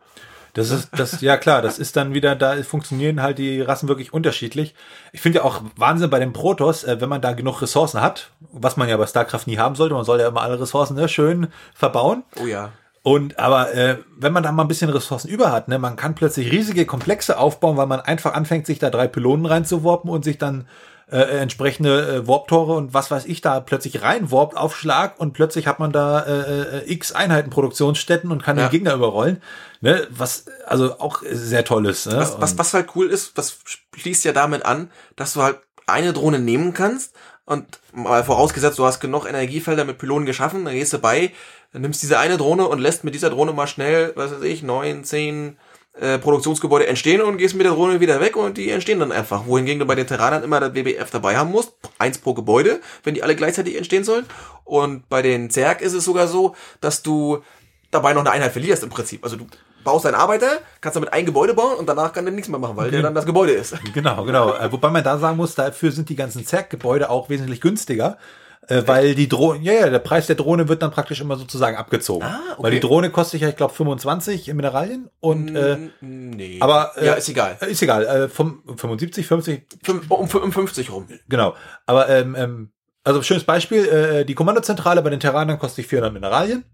[0.54, 4.12] Das ist, das, ja klar, das ist dann wieder, da funktionieren halt die Rassen wirklich
[4.12, 4.74] unterschiedlich.
[5.12, 8.30] Ich finde ja auch Wahnsinn bei den Protoss, äh, wenn man da genug Ressourcen hat,
[8.52, 11.08] was man ja bei StarCraft nie haben sollte, man soll ja immer alle Ressourcen ne,
[11.08, 12.24] schön verbauen.
[12.40, 12.70] Oh ja.
[13.02, 16.14] Und aber äh, wenn man da mal ein bisschen Ressourcen über hat, ne, man kann
[16.14, 20.36] plötzlich riesige Komplexe aufbauen, weil man einfach anfängt, sich da drei Pylonen reinzuwarpen und sich
[20.36, 20.66] dann
[21.10, 25.66] äh, entsprechende äh, Warptore und was weiß ich da plötzlich reinwarpt auf Schlag und plötzlich
[25.66, 28.66] hat man da äh, äh, x Einheiten Produktionsstätten und kann Ja.
[28.66, 29.42] den Gegner überrollen.
[29.80, 32.06] Ne, was also auch sehr toll ist.
[32.06, 32.16] Ne?
[32.18, 33.58] Was, was, was halt cool ist, das
[33.96, 37.14] schließt ja damit an, dass du halt eine Drohne nehmen kannst
[37.46, 41.32] und mal vorausgesetzt, du hast genug Energiefelder mit Pylonen geschaffen, dann gehst du bei,
[41.72, 45.02] nimmst diese eine Drohne und lässt mit dieser Drohne mal schnell, was weiß ich, neun,
[45.02, 45.56] zehn
[46.00, 49.46] äh, Produktionsgebäude entstehen und gehst mit der Drohne wieder weg und die entstehen dann einfach.
[49.46, 53.14] Wohingegen du bei den Terranern immer das WBF dabei haben musst, eins pro Gebäude, wenn
[53.14, 54.24] die alle gleichzeitig entstehen sollen.
[54.64, 57.42] Und bei den Zerg ist es sogar so, dass du
[57.90, 59.22] dabei noch eine Einheit verlierst im Prinzip.
[59.24, 59.46] Also du
[59.84, 62.76] baust einen Arbeiter, kannst damit ein Gebäude bauen und danach kann der nichts mehr machen,
[62.76, 63.74] weil der dann das Gebäude ist.
[63.92, 64.54] Genau, genau.
[64.54, 68.18] Äh, wobei man da sagen muss, dafür sind die ganzen Zerg-Gebäude auch wesentlich günstiger.
[68.68, 71.76] Äh, weil die Drohne, ja, ja, der Preis der Drohne wird dann praktisch immer sozusagen
[71.76, 72.24] abgezogen.
[72.24, 72.62] Ah, okay.
[72.62, 76.58] Weil die Drohne kostet ja, ich glaube, 25 in Mineralien und äh, nee.
[76.60, 77.56] aber äh, ja, ist egal.
[77.60, 81.08] äh, Ist egal, äh, vom 75, 50, Fünf, um, um 50 rum.
[81.28, 81.54] genau.
[81.86, 82.70] Aber ähm, ähm,
[83.02, 86.64] also schönes Beispiel, äh, die Kommandozentrale bei den Terranern kostet sich 400 Mineralien,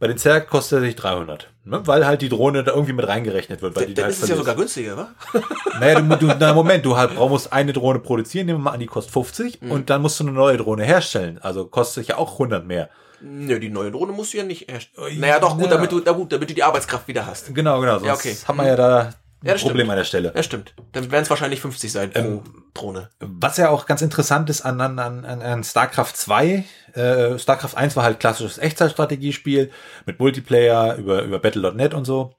[0.00, 1.80] bei den Zerg kostet sich 300, ne?
[1.86, 3.76] weil halt die Drohne da irgendwie mit reingerechnet wird.
[3.76, 5.08] Weil die Dann halt ist es ja sogar günstiger, wa?
[5.80, 8.80] Naja, du, du, na Moment, du halt brauchst eine Drohne produzieren, nehmen wir mal an,
[8.80, 9.70] die kostet 50 Mhm.
[9.70, 11.38] und dann musst du eine neue Drohne herstellen.
[11.42, 12.90] Also kostet sich ja auch 100 mehr.
[13.20, 15.14] Nö, die neue Drohne musst du ja nicht erstellen.
[15.14, 15.70] Ja, Naja, doch, gut, ja.
[15.70, 17.54] damit du, na gut, damit du die Arbeitskraft wieder hast.
[17.54, 17.94] Genau, genau.
[17.98, 18.36] Sonst Ja, okay.
[18.46, 19.10] hat man ja da
[19.44, 19.90] Ja, das Problem stimmt.
[19.90, 20.32] an der Stelle.
[20.34, 20.74] Ja, stimmt.
[20.92, 22.40] Dann werden es wahrscheinlich 50 sein pro Ähm,
[22.72, 23.10] Drohne.
[23.20, 27.94] Was ja auch ganz interessant ist an, an, an, an StarCraft 2, äh, StarCraft 1
[27.96, 29.70] war halt klassisches Echtzeitstrategiespiel
[30.06, 32.34] mit Multiplayer über, über Battle.net und so.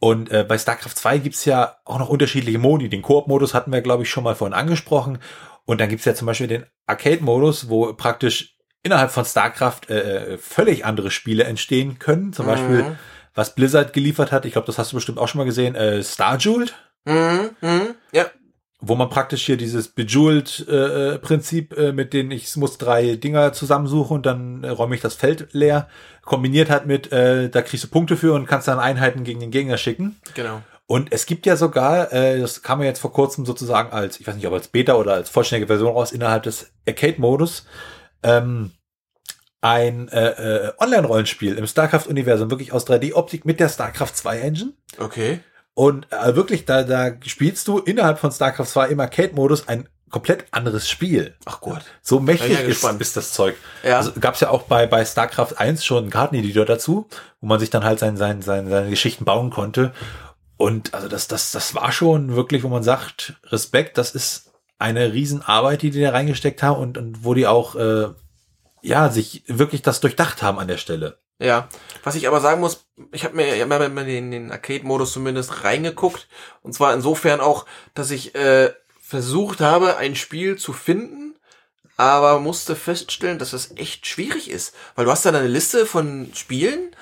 [0.00, 2.88] Und äh, bei StarCraft 2 gibt's ja auch noch unterschiedliche Modi.
[2.90, 5.18] Den Koop-Modus hatten wir, glaube ich, schon mal vorhin angesprochen.
[5.64, 10.84] Und dann gibt's ja zum Beispiel den Arcade-Modus, wo praktisch innerhalb von StarCraft äh, völlig
[10.84, 12.34] andere Spiele entstehen können.
[12.34, 12.98] Zum Beispiel, Mhm.
[13.34, 16.02] Was Blizzard geliefert hat, ich glaube, das hast du bestimmt auch schon mal gesehen, äh,
[16.02, 16.74] Starjeweled
[17.06, 18.26] Mhm, mhm, ja.
[18.80, 24.26] wo man praktisch hier dieses Bejeweled-Prinzip äh, mit denen ich muss drei Dinger zusammensuchen und
[24.26, 25.88] dann äh, räume ich das Feld leer,
[26.22, 29.50] kombiniert hat mit, äh, da kriegst du Punkte für und kannst dann Einheiten gegen den
[29.50, 30.16] Gegner schicken.
[30.32, 30.62] Genau.
[30.86, 34.26] Und es gibt ja sogar, äh, das kam ja jetzt vor kurzem sozusagen als, ich
[34.26, 37.66] weiß nicht, ob als Beta oder als vollständige Version raus, innerhalb des Arcade-Modus,
[38.22, 38.70] ähm,
[39.64, 44.74] ein äh, äh, Online-Rollenspiel im StarCraft-Universum, wirklich aus 3D-Optik mit der StarCraft 2-Engine.
[44.98, 45.40] Okay.
[45.72, 50.44] Und äh, wirklich, da, da spielst du innerhalb von StarCraft 2 im Arcade-Modus ein komplett
[50.50, 51.34] anderes Spiel.
[51.46, 51.82] Ach Gott.
[52.02, 53.56] So mächtig Ja, ja, ist, ist das Zeug.
[53.82, 53.96] Ja.
[53.96, 57.08] Also gab's ja auch bei, bei StarCraft 1 schon einen Karteneditor dazu,
[57.40, 59.92] wo man sich dann halt sein, sein, sein, seine Geschichten bauen konnte.
[60.58, 65.14] Und also das, das, das war schon wirklich, wo man sagt, Respekt, das ist eine
[65.14, 68.08] Riesenarbeit, die die da reingesteckt haben und, und wo die auch, äh,
[68.84, 71.18] ja, sich wirklich das durchdacht haben an der Stelle.
[71.40, 71.68] Ja,
[72.04, 76.28] was ich aber sagen muss, ich habe mir ja mal in den Arcade-Modus zumindest reingeguckt.
[76.62, 81.34] Und zwar insofern auch, dass ich äh, versucht habe, ein Spiel zu finden,
[81.96, 84.74] aber musste feststellen, dass das echt schwierig ist.
[84.94, 86.96] Weil du hast dann eine Liste von Spielen, äh,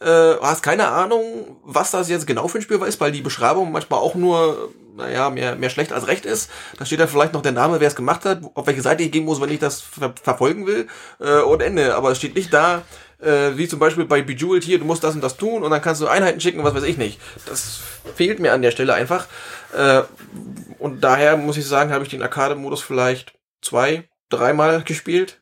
[0.00, 4.00] hast keine Ahnung, was das jetzt genau für ein Spiel ist, weil die Beschreibung manchmal
[4.00, 6.50] auch nur, naja, mehr, mehr schlecht als recht ist.
[6.78, 9.12] Da steht dann vielleicht noch der Name, wer es gemacht hat, auf welche Seite ich
[9.12, 10.86] gehen muss, wenn ich das ver verfolgen will,
[11.20, 11.94] äh, und Ende.
[11.94, 12.82] Aber es steht nicht da,
[13.20, 15.82] äh, wie zum Beispiel bei Bejeweled hier, du musst das und das tun und dann
[15.82, 17.20] kannst du Einheiten schicken, was weiß ich nicht.
[17.46, 17.80] Das
[18.14, 19.26] fehlt mir an der Stelle einfach.
[19.76, 20.02] Äh,
[20.78, 25.40] und daher muss ich sagen, habe ich den Arcade-Modus vielleicht zwei, dreimal gespielt.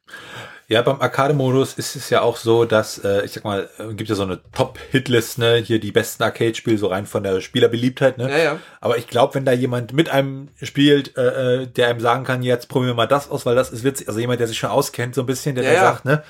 [0.69, 4.09] Ja, beim Arcade-Modus ist es ja auch so, dass, äh, ich sag mal, äh, gibt
[4.09, 8.31] ja so eine Top-Hitlist, ne, hier die besten Arcade-Spiele, so rein von der Spielerbeliebtheit, ne?
[8.31, 8.59] Ja, ja.
[8.81, 12.43] Aber ich glaube, wenn da jemand mit einem spielt, äh, äh, der einem sagen kann,
[12.43, 14.71] jetzt probieren wir mal das aus, weil das ist witzig, also jemand, der sich schon
[14.71, 15.85] auskennt, so ein bisschen, der, Ja, der ja.
[15.93, 16.23] sagt, ne?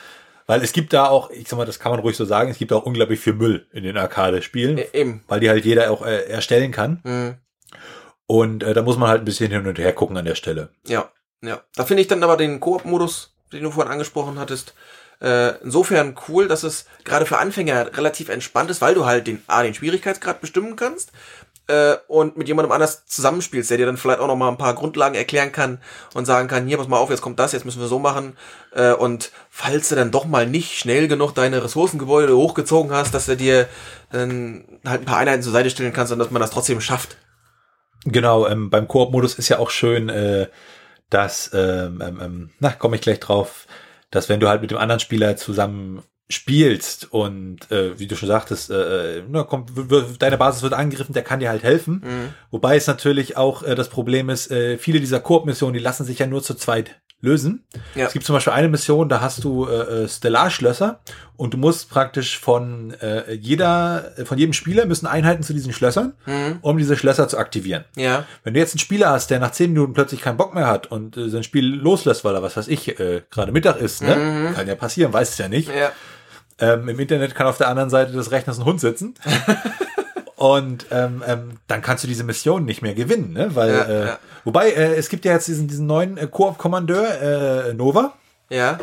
[0.47, 2.59] Weil es gibt da auch, ich sag mal, das kann man ruhig so sagen, es
[2.59, 5.23] gibt auch unglaublich viel Müll in den Arcade-Spielen, E- Eben.
[5.29, 7.01] weil die halt jeder auch äh, erstellen kann.
[7.05, 7.35] Mhm.
[8.27, 10.71] Und äh, da muss man halt ein bisschen hin und her gucken an der Stelle.
[10.87, 11.11] Ja,
[11.43, 11.63] ja.
[11.77, 14.75] Da finde ich dann aber den Koop-Modus, den du vorhin angesprochen hattest,
[15.21, 19.43] äh, insofern cool, dass es gerade für Anfänger relativ entspannt ist, weil du halt den
[19.47, 21.13] A, den Schwierigkeitsgrad bestimmen kannst
[21.67, 25.15] äh, und mit jemandem anders zusammenspielst, der dir dann vielleicht auch noch ein paar Grundlagen
[25.15, 25.79] erklären kann
[26.13, 28.37] und sagen kann, hier, pass mal auf, jetzt kommt das, jetzt müssen wir so machen.
[28.73, 33.27] Äh, und falls du dann doch mal nicht schnell genug deine Ressourcengebäude hochgezogen hast, dass
[33.27, 33.69] du dir
[34.11, 37.17] dann halt ein paar Einheiten zur Seite stellen kannst und dass man das trotzdem schafft.
[38.05, 40.49] Genau, ähm, beim Koop-Modus ist ja auch schön, äh,
[41.11, 43.67] dass, ähm, ähm, ähm, na, komme ich gleich drauf,
[44.11, 48.29] dass wenn du halt mit dem anderen Spieler zusammen spielst und äh, wie du schon
[48.29, 52.03] sagtest, äh, na, kommt, w- w- deine Basis wird angegriffen, der kann dir halt helfen.
[52.51, 56.19] Wobei es natürlich auch äh, das Problem ist, äh, viele dieser Koop-Missionen, die lassen sich
[56.19, 57.65] ja nur zu zweit lösen.
[57.95, 58.07] Ja.
[58.07, 61.01] Es gibt zum Beispiel eine Mission, da hast du äh, äh, Stellarschlösser
[61.37, 66.15] und du musst praktisch von äh, jeder, von jedem Spieler müssen Einheiten zu diesen Schlössern,
[66.61, 67.85] um diese Schlösser zu aktivieren.
[67.97, 68.25] Ja.
[68.45, 70.87] Wenn du jetzt einen Spieler hast, der nach zehn Minuten plötzlich keinen Bock mehr hat
[70.87, 74.53] und äh, sein Spiel loslässt, weil er was weiß ich, äh, gerade Mittag ist, ne?
[74.55, 75.69] Kann ja passieren, weiß es ja nicht.
[75.69, 75.91] Ja.
[76.59, 79.15] Ähm, Im Internet kann auf der anderen Seite des Rechners ein Hund sitzen.
[80.45, 83.55] und ähm, ähm, dann kannst du diese Mission nicht mehr gewinnen, ne?
[83.57, 84.19] Weil, Ja, äh, ja.
[84.45, 88.13] wobei, äh, es gibt ja jetzt diesen, diesen neuen äh, Koop-Kommandeur, äh, Nova.
[88.51, 88.79] Ja.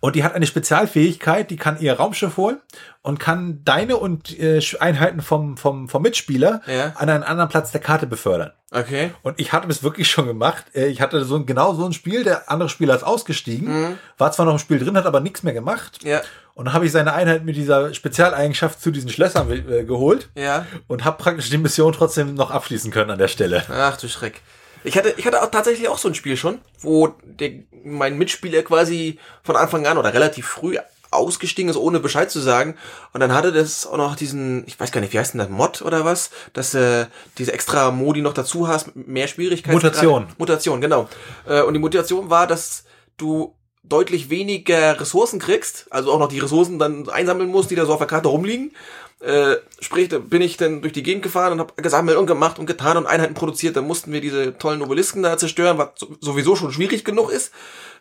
[0.00, 2.58] Und die hat eine Spezialfähigkeit, die kann ihr Raumschiff holen
[3.02, 6.92] und kann deine und äh, Einheiten vom, vom, vom Mitspieler Ja.
[6.96, 8.52] an einen anderen Platz der Karte befördern.
[8.70, 9.12] Okay.
[9.22, 10.64] Und ich hatte es wirklich schon gemacht.
[10.74, 14.32] Äh, Ich hatte so ein, genau so ein Spiel, der andere Spieler ist ausgestiegen, war
[14.32, 16.02] zwar noch im Spiel drin, hat aber nichts mehr gemacht.
[16.04, 16.10] Mhm.
[16.10, 16.20] Ja.
[16.54, 20.64] Und dann habe ich seine Einheit mit dieser Spezialeigenschaft zu diesen Schlössern äh, geholt Ja.
[20.88, 23.62] und habe praktisch die Mission trotzdem noch abschließen können an der Stelle.
[23.70, 24.40] Ach du Schreck.
[24.86, 27.50] Ich hatte, ich hatte auch tatsächlich auch so ein Spiel schon, wo der,
[27.84, 30.78] mein Mitspieler quasi von Anfang an oder relativ früh
[31.10, 32.76] ausgestiegen ist, ohne Bescheid zu sagen.
[33.12, 35.48] Und dann hatte das auch noch diesen, ich weiß gar nicht, wie heißt denn das,
[35.48, 36.30] Mod oder was?
[36.52, 37.06] Dass äh,
[37.38, 39.74] diese extra Modi noch dazu hast, mehr Schwierigkeiten.
[39.74, 40.28] Mutation.
[40.38, 41.08] Mutation, genau.
[41.46, 42.84] Äh, und die Mutation war, dass
[43.16, 47.86] du deutlich weniger Ressourcen kriegst, also auch noch die Ressourcen dann einsammeln musst, die da
[47.86, 48.72] so auf der Karte rumliegen.
[49.20, 52.58] Äh, sprich, da bin ich dann durch die Gegend gefahren und habe gesammelt und gemacht
[52.58, 53.76] und getan und Einheiten produziert.
[53.76, 57.52] Dann mussten wir diese tollen Obelisken da zerstören, was so- sowieso schon schwierig genug ist,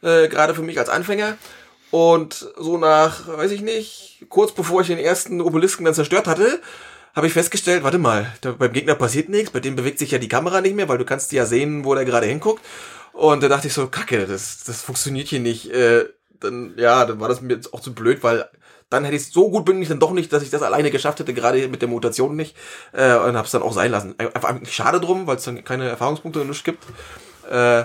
[0.02, 1.38] äh, gerade für mich als Anfänger.
[1.92, 6.60] Und so nach, weiß ich nicht, kurz bevor ich den ersten Obelisken dann zerstört hatte,
[7.16, 10.18] habe ich festgestellt, warte mal, da, beim Gegner passiert nichts, bei dem bewegt sich ja
[10.18, 12.62] die Kamera nicht mehr, weil du kannst ja sehen, wo der gerade hinguckt.
[13.14, 15.72] Und da dachte ich so, kacke, das, das funktioniert hier nicht.
[15.72, 16.10] Äh,
[16.42, 18.50] dann, ja, dann war das mir jetzt auch zu blöd, weil
[18.90, 21.20] dann hätte ich so gut bin ich dann doch nicht, dass ich das alleine geschafft
[21.20, 22.56] hätte, gerade mit der Mutation nicht.
[22.92, 24.16] Äh, und habe es dann auch sein lassen.
[24.20, 26.84] Einfach eigentlich schade drum, weil es dann keine Erfahrungspunkte und nichts gibt.
[27.50, 27.84] Äh,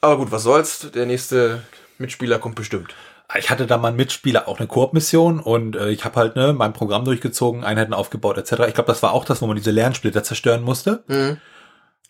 [0.00, 1.62] aber gut, was soll's, der nächste
[1.98, 2.94] Mitspieler kommt bestimmt.
[3.38, 6.54] Ich hatte da mal einen Mitspieler auch eine Koop-Mission und äh, ich habe halt ne,
[6.54, 8.52] mein Programm durchgezogen, Einheiten aufgebaut etc.
[8.68, 11.04] Ich glaube, das war auch das, wo man diese Lernsplitter zerstören musste.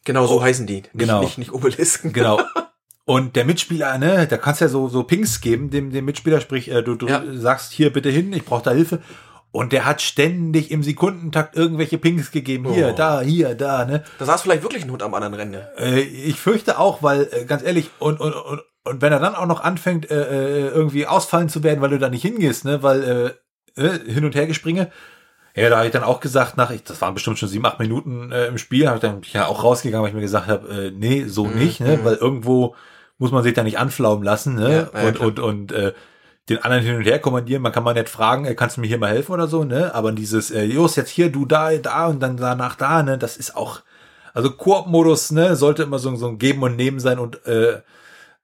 [0.04, 0.82] Genau, so heißen die.
[0.82, 1.20] Nicht, genau.
[1.20, 2.12] Nicht, nicht Obelisken.
[2.12, 2.40] Genau.
[3.08, 6.42] Und der Mitspieler, ne, da kannst du ja so, so Pings geben, dem, dem Mitspieler,
[6.42, 7.22] sprich, äh, du, du Ja.
[7.32, 9.00] sagst hier bitte hin, ich brauche da Hilfe.
[9.50, 12.70] Und der hat ständig im Sekundentakt irgendwelche Pings gegeben.
[12.70, 12.94] Hier, Oh.
[12.94, 14.04] da, hier, da, ne?
[14.18, 15.72] Da saß vielleicht wirklich ein Hund am anderen Ende.
[15.78, 19.34] Äh, ich fürchte auch, weil, äh, ganz ehrlich, und, und, und, und wenn er dann
[19.36, 22.82] auch noch anfängt, äh, äh, irgendwie ausfallen zu werden, weil du da nicht hingehst, ne,
[22.82, 23.34] weil
[23.76, 24.90] äh, äh, hin und her gespringe,
[25.56, 27.78] ja, da habe ich dann auch gesagt, nach, ich, das waren bestimmt schon sieben, acht
[27.78, 30.68] Minuten äh, im Spiel, habe ich dann ja auch rausgegangen, weil ich mir gesagt habe,
[30.68, 32.74] äh, nee, so Mhm, nicht, ne, weil irgendwo
[33.18, 35.28] muss man sich da nicht anflaumen lassen, ne, Ja, ja, und, klar.
[35.28, 35.92] und, und, äh,
[36.48, 38.86] den anderen hin und her kommandieren, man kann mal nicht fragen, äh, kannst du mir
[38.86, 42.06] hier mal helfen oder so, ne, aber dieses, äh, Jos, jetzt hier, du da, da
[42.06, 43.80] und dann danach da, ne, das ist auch,
[44.32, 47.80] also Koop-Modus, ne, sollte immer so, so ein Geben und Nehmen sein und äh,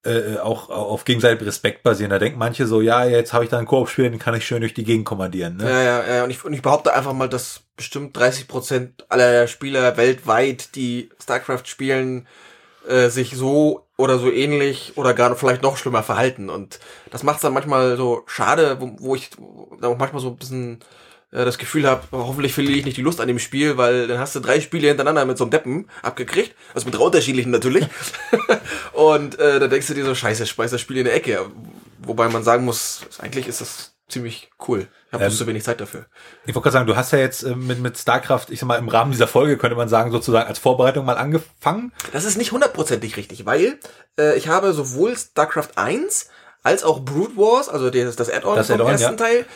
[0.04, 2.10] äh, auch auf gegenseitigem Respekt basieren.
[2.10, 4.60] Da denken manche so, ja, jetzt habe ich da einen Koop-Spiel, den kann ich schön
[4.60, 5.56] durch die Gegend kommandieren.
[5.56, 5.64] Ne?
[5.64, 6.24] Ja, ja, ja.
[6.24, 11.08] Und ich, und ich behaupte einfach mal, dass bestimmt 30 Prozent aller Spieler weltweit, die
[11.22, 12.26] StarCraft spielen,
[12.88, 16.50] äh, sich so oder so ähnlich oder gar vielleicht noch schlimmer verhalten.
[16.50, 19.30] Und das macht es dann manchmal so schade, wo, wo ich
[19.80, 20.80] da manchmal so ein bisschen
[21.30, 24.18] äh, das Gefühl habe, hoffentlich verliere ich nicht die Lust an dem Spiel, weil dann
[24.18, 27.86] hast du drei Spiele hintereinander mit so einem Deppen abgekriegt, also mit drei unterschiedlichen natürlich.
[28.92, 31.46] und äh, da denkst du dir so, scheiße, schmeiß das Spiel in die Ecke.
[31.98, 34.88] Wobei man sagen muss, eigentlich ist das ziemlich cool.
[35.14, 36.06] Ich habe ähm, zu wenig Zeit dafür.
[36.44, 38.78] Ich wollte gerade sagen, du hast ja jetzt äh, mit, mit StarCraft, ich sag mal,
[38.78, 41.92] im Rahmen dieser Folge, könnte man sagen, sozusagen als Vorbereitung mal angefangen.
[42.12, 43.78] Das ist nicht hundertprozentig richtig, weil
[44.18, 46.28] äh, ich habe sowohl StarCraft 1
[46.62, 49.16] als auch Brood Wars, also das, das Add-on vom Add ersten ja.
[49.16, 49.46] Teil,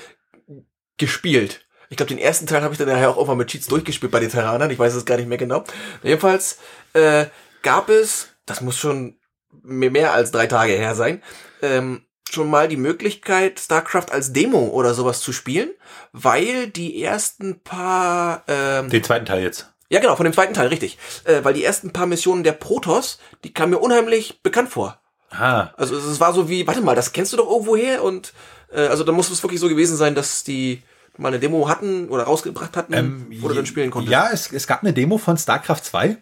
[0.96, 1.66] gespielt.
[1.90, 4.20] Ich glaube, den ersten Teil habe ich dann nachher auch irgendwann mit Cheats durchgespielt bei
[4.20, 4.70] den Terranern.
[4.70, 5.64] Ich weiß es gar nicht mehr genau.
[6.02, 6.58] Jedenfalls
[6.92, 7.26] äh,
[7.62, 9.18] gab es, das muss schon
[9.62, 11.22] mehr als drei Tage her sein,
[11.62, 15.70] ähm, schon mal die Möglichkeit, StarCraft als Demo oder sowas zu spielen,
[16.12, 18.44] weil die ersten paar...
[18.48, 19.72] Ähm, den zweiten Teil jetzt.
[19.90, 20.98] Ja, genau, von dem zweiten Teil, richtig.
[21.24, 25.00] Äh, weil die ersten paar Missionen der Protoss, die kamen mir unheimlich bekannt vor.
[25.30, 25.70] Ah.
[25.76, 28.32] Also es war so wie, warte mal, das kennst du doch irgendwo her und
[28.72, 30.82] äh, also da muss es wirklich so gewesen sein, dass die
[31.16, 34.12] mal eine Demo hatten oder rausgebracht hatten, ähm, wo du dann spielen konntest?
[34.12, 36.16] Ja, es, es gab eine Demo von StarCraft 2.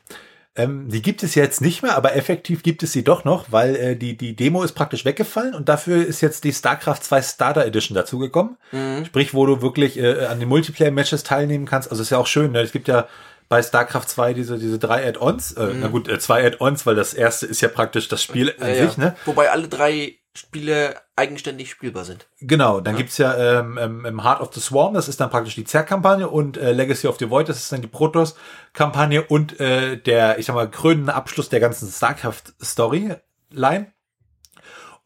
[0.57, 3.77] Ähm, die gibt es jetzt nicht mehr, aber effektiv gibt es sie doch noch, weil
[3.77, 7.67] äh, die, die Demo ist praktisch weggefallen und dafür ist jetzt die StarCraft 2 Starter
[7.67, 8.57] Edition dazugekommen.
[8.73, 9.05] Mhm.
[9.05, 11.91] Sprich, wo du wirklich äh, an den Multiplayer-Matches teilnehmen kannst.
[11.91, 12.61] Also ist ja auch schön, ne?
[12.61, 13.07] es gibt ja
[13.49, 15.53] bei StarCraft 2 diese, diese drei Add-ons.
[15.53, 15.81] Äh, mhm.
[15.81, 18.87] Na gut, äh, zwei Add-ons, weil das erste ist ja praktisch das Spiel an ja,
[18.87, 18.97] sich.
[18.97, 19.15] Ne?
[19.25, 22.27] Wobei alle drei Spiele eigenständig spielbar sind.
[22.41, 22.99] Genau, dann ja.
[22.99, 26.57] gibt's ja ähm, ähm, Heart of the Swarm, das ist dann praktisch die Zerg-Kampagne und
[26.57, 30.55] äh, Legacy of the Void, das ist dann die Protoss-Kampagne und äh, der, ich sag
[30.55, 33.93] mal, krönende Abschluss der ganzen StarCraft-Storyline.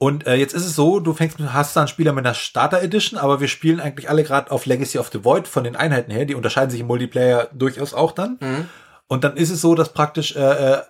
[0.02, 3.20] Und äh, jetzt ist es so, du fängst, hast dann Spieler mit einer Starter Edition,
[3.20, 6.24] aber wir spielen eigentlich alle gerade auf Legacy of the Void von den Einheiten her.
[6.24, 8.38] Die unterscheiden sich im Multiplayer durchaus auch dann.
[8.40, 8.68] Mhm.
[9.08, 10.82] Und dann ist es so, dass praktisch äh, äh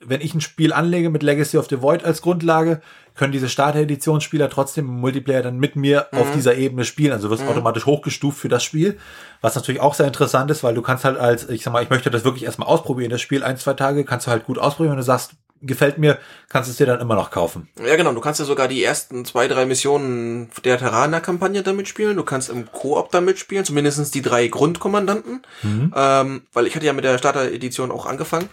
[0.00, 2.80] wenn ich ein Spiel anlege mit Legacy of the Void als Grundlage,
[3.16, 6.18] können diese Starter-Editionsspieler trotzdem im Multiplayer dann mit mir mhm.
[6.18, 7.12] auf dieser Ebene spielen.
[7.12, 7.48] Also wirst mhm.
[7.48, 8.96] automatisch hochgestuft für das Spiel.
[9.40, 11.90] Was natürlich auch sehr interessant ist, weil du kannst halt als, ich sag mal, ich
[11.90, 14.92] möchte das wirklich erstmal ausprobieren, das Spiel ein, zwei Tage, kannst du halt gut ausprobieren,
[14.92, 17.68] wenn du sagst, gefällt mir, kannst du es dir dann immer noch kaufen.
[17.84, 18.12] Ja, genau.
[18.12, 22.16] Du kannst ja sogar die ersten zwei, drei Missionen der Terraner-Kampagne damit spielen.
[22.16, 25.42] Du kannst im Koop damit spielen, zumindestens die drei Grundkommandanten.
[25.64, 25.92] Mhm.
[25.96, 28.48] Ähm, weil ich hatte ja mit der Starter-Edition auch angefangen.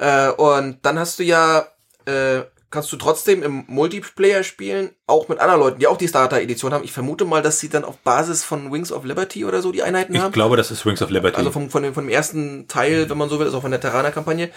[0.00, 1.66] Äh, und dann hast du ja,
[2.06, 6.72] äh, kannst du trotzdem im Multiplayer spielen, auch mit anderen Leuten, die auch die Starter-Edition
[6.72, 6.84] haben.
[6.84, 9.82] Ich vermute mal, dass sie dann auf Basis von Wings of Liberty oder so die
[9.82, 10.30] Einheiten ich haben.
[10.30, 11.36] Ich glaube, das ist Wings of Liberty.
[11.36, 13.72] Also vom, von, dem, von dem ersten Teil, wenn man so will, ist auch von
[13.72, 14.50] der Terraner-Kampagne.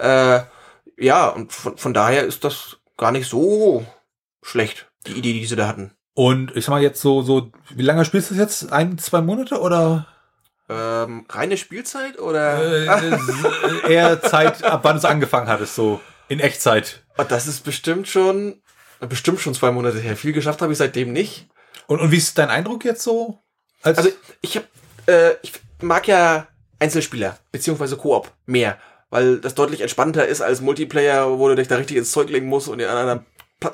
[0.00, 0.40] Äh,
[0.96, 3.84] ja, und von, von daher ist das gar nicht so
[4.42, 5.92] schlecht, die Idee, die sie da hatten.
[6.14, 8.72] Und ich sag mal jetzt so, so, wie lange spielst du das jetzt?
[8.72, 10.06] Ein, zwei Monate oder?
[10.68, 12.86] Ähm, reine Spielzeit oder?
[13.86, 17.04] Äh, eher Zeit, ab wann es angefangen hat, ist so in Echtzeit.
[17.18, 18.62] Oh, das ist bestimmt schon,
[19.08, 20.16] bestimmt schon zwei Monate her.
[20.16, 21.48] Viel geschafft habe ich seitdem nicht.
[21.86, 23.38] Und, und wie ist dein Eindruck jetzt so?
[23.82, 24.64] Als also ich hab,
[25.06, 26.48] äh, ich mag ja
[26.80, 28.78] Einzelspieler beziehungsweise Koop mehr,
[29.10, 32.46] weil das deutlich entspannter ist als Multiplayer, wo du dich da richtig ins Zeug legen
[32.46, 33.24] musst und den anderen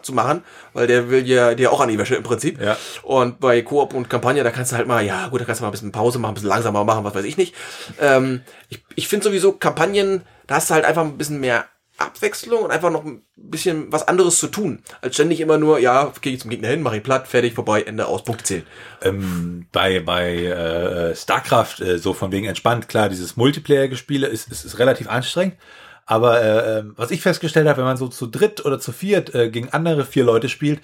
[0.03, 2.61] zu machen, weil der will ja dir auch an die Wäsche im Prinzip.
[2.61, 2.77] Ja.
[3.03, 5.65] Und bei Koop und Kampagne, da kannst du halt mal, ja gut, da kannst du
[5.65, 7.55] mal ein bisschen Pause machen, ein bisschen langsamer machen, was weiß ich nicht.
[8.01, 11.67] Ähm, ich ich finde sowieso Kampagnen, da hast du halt einfach ein bisschen mehr
[11.99, 16.13] Abwechslung und einfach noch ein bisschen was anderes zu tun, als ständig immer nur, ja,
[16.21, 18.67] gehe ich zum Gegner hin, mache ich platt, fertig, vorbei, Ende aus, Punkte zählen.
[19.03, 24.65] Ähm, bei bei äh, StarCraft äh, so von wegen entspannt, klar, dieses Multiplayer-Gespiele ist, ist,
[24.65, 25.57] ist relativ anstrengend,
[26.07, 29.35] aber äh, ähm, was ich festgestellt habe, wenn man so zu dritt oder zu viert
[29.35, 30.81] äh, gegen andere vier Leute spielt,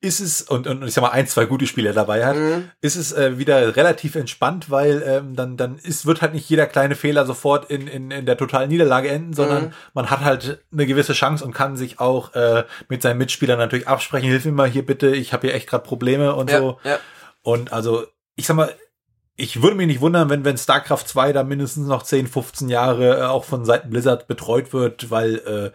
[0.00, 2.70] ist es, und, und ich sag mal, ein, zwei gute Spieler dabei hat, mhm.
[2.82, 6.66] ist es äh, wieder relativ entspannt, weil ähm, dann, dann ist, wird halt nicht jeder
[6.66, 9.72] kleine Fehler sofort in, in, in der totalen Niederlage enden, sondern mhm.
[9.94, 13.88] man hat halt eine gewisse Chance und kann sich auch äh, mit seinen Mitspielern natürlich
[13.88, 16.78] absprechen, hilf mir mal hier bitte, ich habe hier echt gerade Probleme und ja, so.
[16.84, 16.98] Ja.
[17.42, 18.74] Und also, ich sag mal,
[19.36, 23.20] ich würde mich nicht wundern, wenn, wenn StarCraft 2 da mindestens noch 10, 15 Jahre
[23.20, 25.70] äh, auch von Seiten Blizzard betreut wird, weil äh,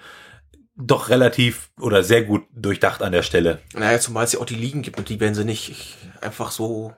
[0.75, 3.59] doch relativ oder sehr gut durchdacht an der Stelle.
[3.73, 6.93] Naja, zumal es ja auch die Ligen gibt und die werden sie nicht einfach so.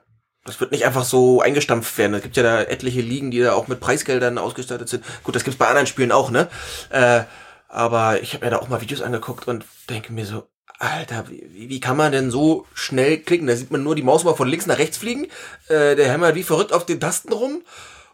[0.46, 2.14] Das wird nicht einfach so eingestampft werden.
[2.14, 5.04] Es gibt ja da etliche Ligen, die da auch mit Preisgeldern ausgestattet sind.
[5.22, 6.48] Gut, das gibt's bei anderen Spielen auch, ne?
[6.90, 7.22] Äh,
[7.68, 10.46] aber ich habe mir da auch mal Videos angeguckt und denke mir so,
[10.78, 13.46] Alter, wie, wie kann man denn so schnell klicken?
[13.46, 15.24] Da sieht man nur die Maus mal von links nach rechts fliegen.
[15.68, 17.62] Äh, der hämmert wie verrückt auf den Tasten rum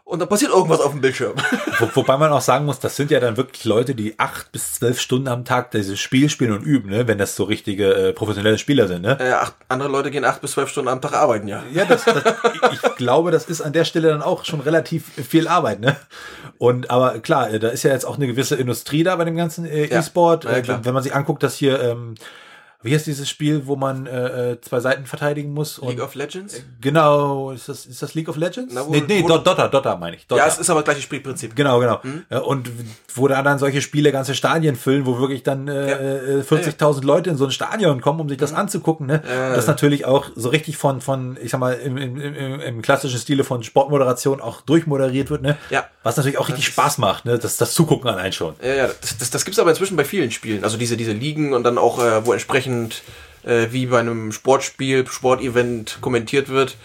[0.03, 1.35] und dann passiert irgendwas auf dem Bildschirm.
[1.79, 4.73] Wo, wobei man auch sagen muss, das sind ja dann wirklich Leute, die acht bis
[4.75, 7.07] zwölf Stunden am Tag dieses Spiel spielen und üben, ne?
[7.07, 9.03] wenn das so richtige äh, professionelle Spieler sind.
[9.03, 9.17] Ne?
[9.19, 11.63] Äh, acht, andere Leute gehen acht bis zwölf Stunden am Tag arbeiten, ja.
[11.73, 12.23] Ja, das, das,
[12.73, 15.79] ich, glaube, das ist an der Stelle dann auch schon relativ viel Arbeit.
[15.79, 15.95] Ne?
[16.57, 19.35] Und aber klar, äh, da ist ja jetzt auch eine gewisse Industrie da bei dem
[19.37, 19.99] ganzen äh, Ja.
[19.99, 20.43] E-Sport.
[20.43, 20.83] Ja, Äh, klar.
[20.83, 22.15] wenn man sich anguckt, dass hier, ähm,
[22.83, 25.79] wie heißt dieses Spiel, wo man äh, äh, zwei Seiten verteidigen muss?
[25.81, 26.61] League of Legends?
[26.79, 28.73] genau, ist das, ist das League of Legends?
[28.73, 30.27] Na, wo- nee, nee wo- Dot- Dota, Dota meine ich.
[30.27, 30.41] Dota.
[30.41, 31.55] Ja, es ist aber gleich das Spielprinzip.
[31.55, 32.01] Genau, genau.
[32.03, 32.23] Hm?
[32.29, 32.69] Ja, Und
[33.13, 35.97] wo da dann solche Spiele ganze Stadien füllen, wo wirklich dann äh, Ja.
[36.39, 39.05] äh, 40.000 Leute in so ein Stadion kommen, um sich das anzugucken.
[39.07, 39.21] Ne?
[39.29, 39.55] Ja.
[39.55, 43.19] Das natürlich auch so richtig von, von ich sag mal, im, im, im, im klassischen
[43.19, 45.41] Stile von Sportmoderation auch durchmoderiert wird.
[45.41, 45.57] Ne?
[45.69, 45.85] Ja.
[46.03, 47.37] Was natürlich auch richtig Spaß macht, ne?
[47.37, 48.55] das, das Zugucken an einen schon.
[48.63, 50.63] Ja, ja, das, das, das gibt's aber inzwischen bei vielen Spielen.
[50.63, 52.70] Also diese, diese Ligen und dann auch, äh, wo entsprechend
[53.43, 56.77] äh, wie bei einem Sportspiel, Sportevent kommentiert wird.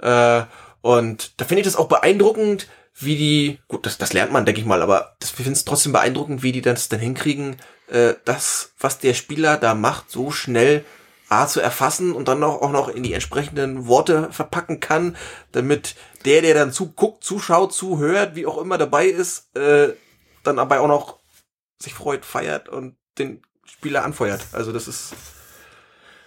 [0.00, 0.42] Äh,
[0.80, 2.68] und da finde ich das auch beeindruckend,
[3.00, 5.92] wie die, gut, das, das lernt man, denke ich mal, aber das, finde es trotzdem
[5.92, 7.56] beeindruckend, wie die das dann hinkriegen,
[7.88, 10.84] äh, das, was der Spieler da macht, so schnell
[11.28, 15.16] A zu erfassen und dann auch, auch noch in die entsprechenden Worte verpacken kann,
[15.52, 19.92] damit der, der dann zuguckt, zuschaut, zuhört, wie auch immer dabei ist, äh,
[20.42, 21.18] dann dabei auch noch
[21.80, 24.40] sich freut, feiert und den Spieler anfeuert.
[24.52, 25.12] Also das ist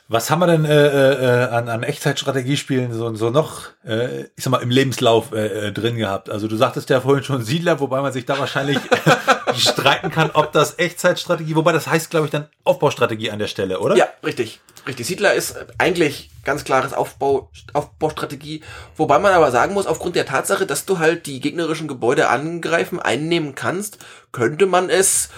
[0.07, 4.51] Was haben wir denn äh, äh, an, an Echtzeitstrategiespielen so, so noch, äh, ich sag
[4.51, 6.29] mal, im Lebenslauf äh, äh, drin gehabt?
[6.29, 8.77] Also du sagtest ja vorhin schon Siedler, wobei man sich da wahrscheinlich
[9.55, 13.79] streiten kann, ob das Echtzeitstrategie, wobei das heißt, glaube ich, dann Aufbaustrategie an der Stelle,
[13.79, 13.95] oder?
[13.95, 15.07] ja richtig, richtig.
[15.07, 18.63] Siedler ist eigentlich ganz klares Aufbau, Aufbaustrategie,
[18.97, 22.99] wobei man aber sagen muss, aufgrund der Tatsache, dass du halt die gegnerischen Gebäude angreifen,
[22.99, 23.99] einnehmen kannst,
[24.31, 25.29] könnte man es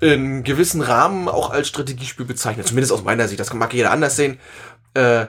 [0.00, 2.64] in gewissen Rahmen auch als Strategiespiel bezeichnen.
[2.64, 3.40] Zumindest aus meiner Sicht.
[3.40, 4.38] Das mag jeder anders sehen.
[4.94, 5.26] Äh,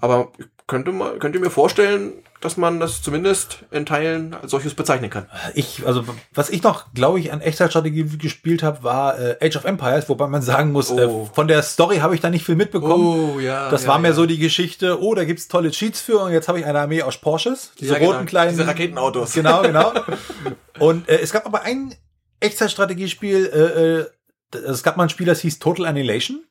[0.00, 0.32] aber
[0.66, 5.10] könnte mal, könnt ihr mir vorstellen, dass man das zumindest in Teilen als solches bezeichnen
[5.10, 5.26] kann.
[5.54, 9.64] Ich, also was ich noch, glaube ich, an Echtzeitstrategie gespielt habe, war äh, Age of
[9.64, 10.98] Empires, wobei man sagen muss, Oh.
[11.30, 13.34] äh, von der Story habe ich da nicht viel mitbekommen.
[13.36, 13.70] Oh, ja.
[13.70, 14.16] Das ja, war mehr ja.
[14.16, 17.02] so die Geschichte, oh, da gibt's tolle Cheats für und jetzt habe ich eine Armee
[17.02, 18.12] aus Porsches, diese Ja, genau.
[18.12, 19.32] roten kleinen Diese Raketenautos.
[19.32, 19.92] Genau, genau.
[20.78, 21.92] Und äh, es gab aber ein
[22.40, 24.08] Echtzeitstrategiespiel,
[24.52, 26.44] äh, äh, es gab mal ein Spiel, das hieß Total Annihilation.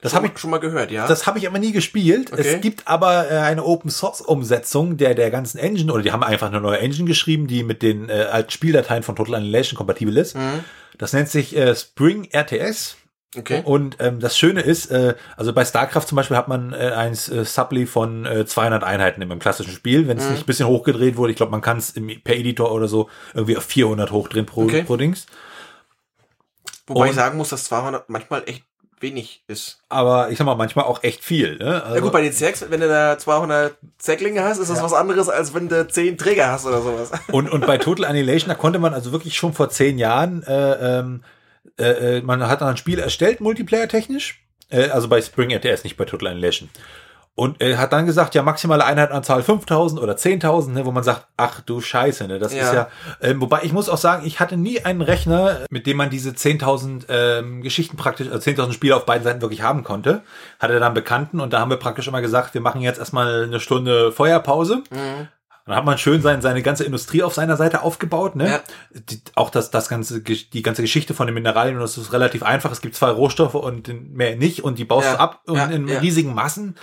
[0.00, 1.08] Das habe ich schon mal gehört, ja.
[1.08, 2.32] das habe ich aber nie gespielt.
[2.32, 2.42] Okay.
[2.42, 6.22] Es gibt aber äh, eine Open Source Umsetzung der der ganzen Engine oder die haben
[6.22, 10.16] einfach eine neue Engine geschrieben, die mit den äh, alten Spieldateien von Total Annihilation kompatibel
[10.16, 10.36] ist.
[10.36, 10.62] Mhm.
[10.98, 12.96] Das nennt sich äh, Spring RTS.
[13.36, 13.60] Okay.
[13.64, 17.12] Und ähm, das Schöne ist, äh, also bei StarCraft zum Beispiel hat man äh, ein
[17.12, 20.30] äh, Supply von äh, 200 Einheiten im klassischen Spiel, wenn es Mhm.
[20.30, 21.32] nicht ein bisschen hochgedreht wurde.
[21.32, 21.92] Ich glaube, man kann es
[22.24, 24.82] per Editor oder so irgendwie auf 400 hochdrehen pro, Okay.
[24.82, 25.26] pro Dings.
[26.86, 28.64] Wobei Und- ich sagen muss, dass 200 manchmal echt
[29.00, 29.78] wenig ist.
[29.90, 31.56] Aber ich sag mal, manchmal auch echt viel.
[31.58, 31.82] Ne?
[31.84, 34.84] Also, ja gut, bei den Zergs, wenn du da 200 Zerglinge hast, ist das Ja.
[34.84, 37.12] was anderes, als wenn du 10 Träger hast oder sowas.
[37.30, 40.98] Und, und bei Total Annihilation, da konnte man also wirklich schon vor zehn Jahren, äh,
[41.00, 41.22] ähm,
[41.78, 45.96] äh, äh, man hat dann ein Spiel erstellt, multiplayer-technisch, äh, also bei Spring RTS, nicht
[45.96, 46.68] bei Total Annihilation.
[47.34, 51.28] Und er hat dann gesagt, ja, maximale Einheitenanzahl 5000 oder 10.000, ne, wo man sagt,
[51.36, 52.62] ach du Scheiße, ne, das Ja.
[52.64, 52.88] ist ja,
[53.22, 56.30] ähm, wobei ich muss auch sagen, ich hatte nie einen Rechner, mit dem man diese
[56.30, 60.22] 10.000 ähm, Geschichten praktisch, also 10.000 Spiele auf beiden Seiten wirklich haben konnte.
[60.58, 63.60] Hatte dann Bekannten und da haben wir praktisch immer gesagt, wir machen jetzt erstmal eine
[63.60, 64.82] Stunde Feuerpause.
[64.90, 65.28] Mhm.
[65.68, 68.36] Dann hat man schön sein, seine ganze Industrie auf seiner Seite aufgebaut.
[68.36, 68.48] Ne?
[68.48, 68.60] Ja.
[68.94, 72.72] Die, auch das, das ganze, die ganze Geschichte von den Mineralien, das ist relativ einfach.
[72.72, 75.12] Es gibt zwei Rohstoffe und mehr nicht und die baust Ja.
[75.14, 76.74] du ab und Ja, in riesigen Massen.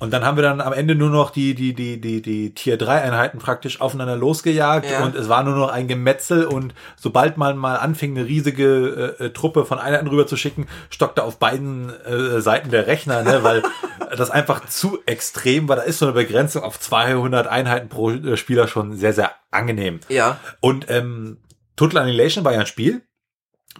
[0.00, 2.76] Und dann haben wir dann am Ende nur noch die, die, die, die, die Tier
[2.78, 5.04] 3 Einheiten praktisch aufeinander losgejagt Ja.
[5.04, 9.26] und es war nur noch ein Gemetzel und sobald man mal anfing, eine riesige äh,
[9.26, 13.44] äh, Truppe von Einheiten rüber zu schicken, stockte auf beiden äh, Seiten der Rechner, ne,
[13.44, 13.62] weil
[14.16, 15.76] das einfach zu extrem war.
[15.76, 20.00] Da ist so eine Begrenzung auf 200 Einheiten pro äh, Spieler schon sehr, sehr angenehm.
[20.08, 20.40] Ja.
[20.60, 21.36] Und ähm,
[21.76, 23.02] Total Annihilation war ja ein Spiel.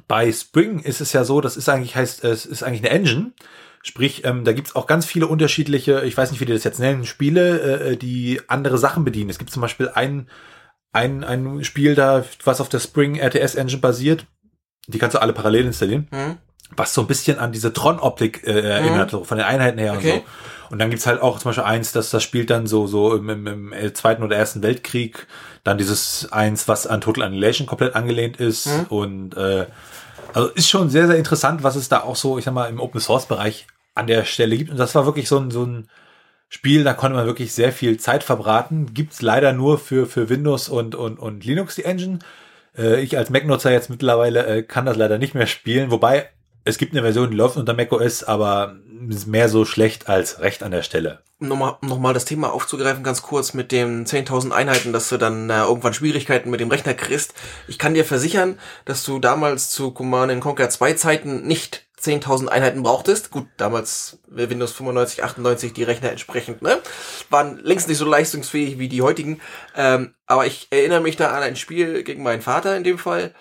[0.06, 3.32] Bei Spring ist es ja so, das ist eigentlich heißt, es ist eigentlich eine Engine.
[3.82, 6.80] Sprich, ähm, da gibt's auch ganz viele unterschiedliche, ich weiß nicht, wie die das jetzt
[6.80, 7.60] nennen, Spiele,
[7.92, 9.30] äh, die andere Sachen bedienen.
[9.30, 10.28] Es gibt zum Beispiel ein,
[10.92, 14.26] ein, ein Spiel da, was auf der Spring RTS Engine basiert.
[14.86, 16.36] Die kannst du alle parallel installieren Mhm.
[16.76, 20.12] was so ein bisschen an diese Tron-Optik äh, erinnert, so von den Einheiten her Okay.
[20.12, 20.24] und so.
[20.70, 23.28] Und dann gibt's halt auch zum Beispiel eins, dass das spielt dann so so im,
[23.28, 25.26] im, im äh, Zweiten oder Ersten Weltkrieg.
[25.64, 28.66] Dann dieses eins, was an Total Annihilation komplett angelehnt ist.
[28.66, 28.84] Mhm.
[28.88, 29.66] Und äh,
[30.34, 32.80] also ist schon sehr, sehr interessant, was es da auch so, ich sag mal, im
[32.80, 34.70] Open-Source-Bereich an der Stelle gibt.
[34.70, 35.88] Und das war wirklich so ein, so ein
[36.48, 38.92] Spiel, da konnte man wirklich sehr viel Zeit verbraten.
[38.92, 42.18] Gibt's leider nur für, für Windows und, und, und Linux die Engine.
[42.76, 46.28] Äh, ich als Mac-Nutzer jetzt mittlerweile äh, kann das leider nicht mehr spielen, wobei
[46.64, 48.76] es gibt eine Version, die läuft unter macOS, aber
[49.08, 51.22] ist mehr so schlecht als recht an der Stelle.
[51.38, 55.62] Nochmal, nochmal das Thema aufzugreifen, ganz kurz mit den 10.000 Einheiten, dass du dann äh,
[55.62, 57.32] irgendwann Schwierigkeiten mit dem Rechner kriegst.
[57.66, 62.82] Ich kann dir versichern, dass du damals zu Command Conquer 2 Zeiten nicht 10.000 Einheiten
[62.82, 63.30] brauchtest.
[63.30, 66.78] Gut, damals Windows 95, 98 die Rechner entsprechend, ne?
[67.30, 69.40] Waren längst nicht so leistungsfähig wie die heutigen.
[69.76, 73.34] Ähm, aber ich erinnere mich da an ein Spiel gegen meinen Vater in dem Fall.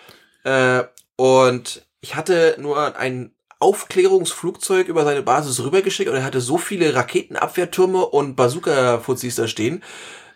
[0.45, 0.84] Äh,
[1.15, 6.95] und ich hatte nur ein Aufklärungsflugzeug über seine Basis rübergeschickt und er hatte so viele
[6.95, 9.84] Raketenabwehrtürme und Bazooka-Fuzis da stehen,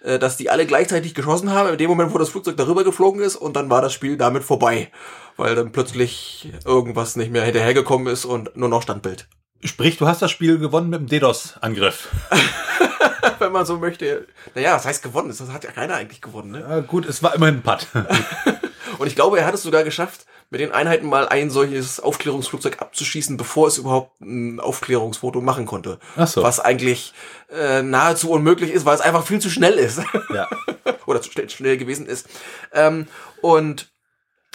[0.03, 3.21] äh, dass die alle gleichzeitig geschossen haben, in dem Moment, wo das Flugzeug darüber geflogen
[3.21, 4.91] ist und dann war das Spiel damit vorbei,
[5.37, 9.27] weil dann plötzlich irgendwas nicht mehr hinterhergekommen ist und nur noch Standbild.
[9.63, 12.09] Sprich, du hast das Spiel gewonnen mit dem DDoS-Angriff.
[13.39, 14.27] Wenn man so möchte.
[14.55, 15.29] Naja, das heißt gewonnen.
[15.29, 16.51] Das hat ja keiner eigentlich gewonnen.
[16.51, 16.59] Ne?
[16.59, 17.87] Ja, gut, es war immerhin ein Putt.
[18.99, 22.79] und ich glaube, er hat es sogar geschafft, mit den Einheiten mal ein solches Aufklärungsflugzeug
[22.79, 25.97] abzuschießen, bevor es überhaupt ein Aufklärungsfoto machen konnte.
[26.15, 26.43] Ach so.
[26.43, 27.11] Was eigentlich
[27.51, 30.01] äh, nahezu unmöglich ist, weil es einfach viel zu schnell ist.
[30.31, 30.47] Ja.
[31.07, 32.29] Oder zu schnell, schnell gewesen ist.
[32.71, 33.07] Ähm,
[33.41, 33.91] und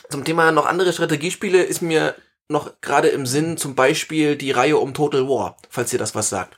[0.09, 2.15] zum Thema noch andere Strategiespiele ist mir
[2.49, 6.29] noch gerade im Sinn zum Beispiel die Reihe um Total War, falls ihr das was
[6.29, 6.57] sagt.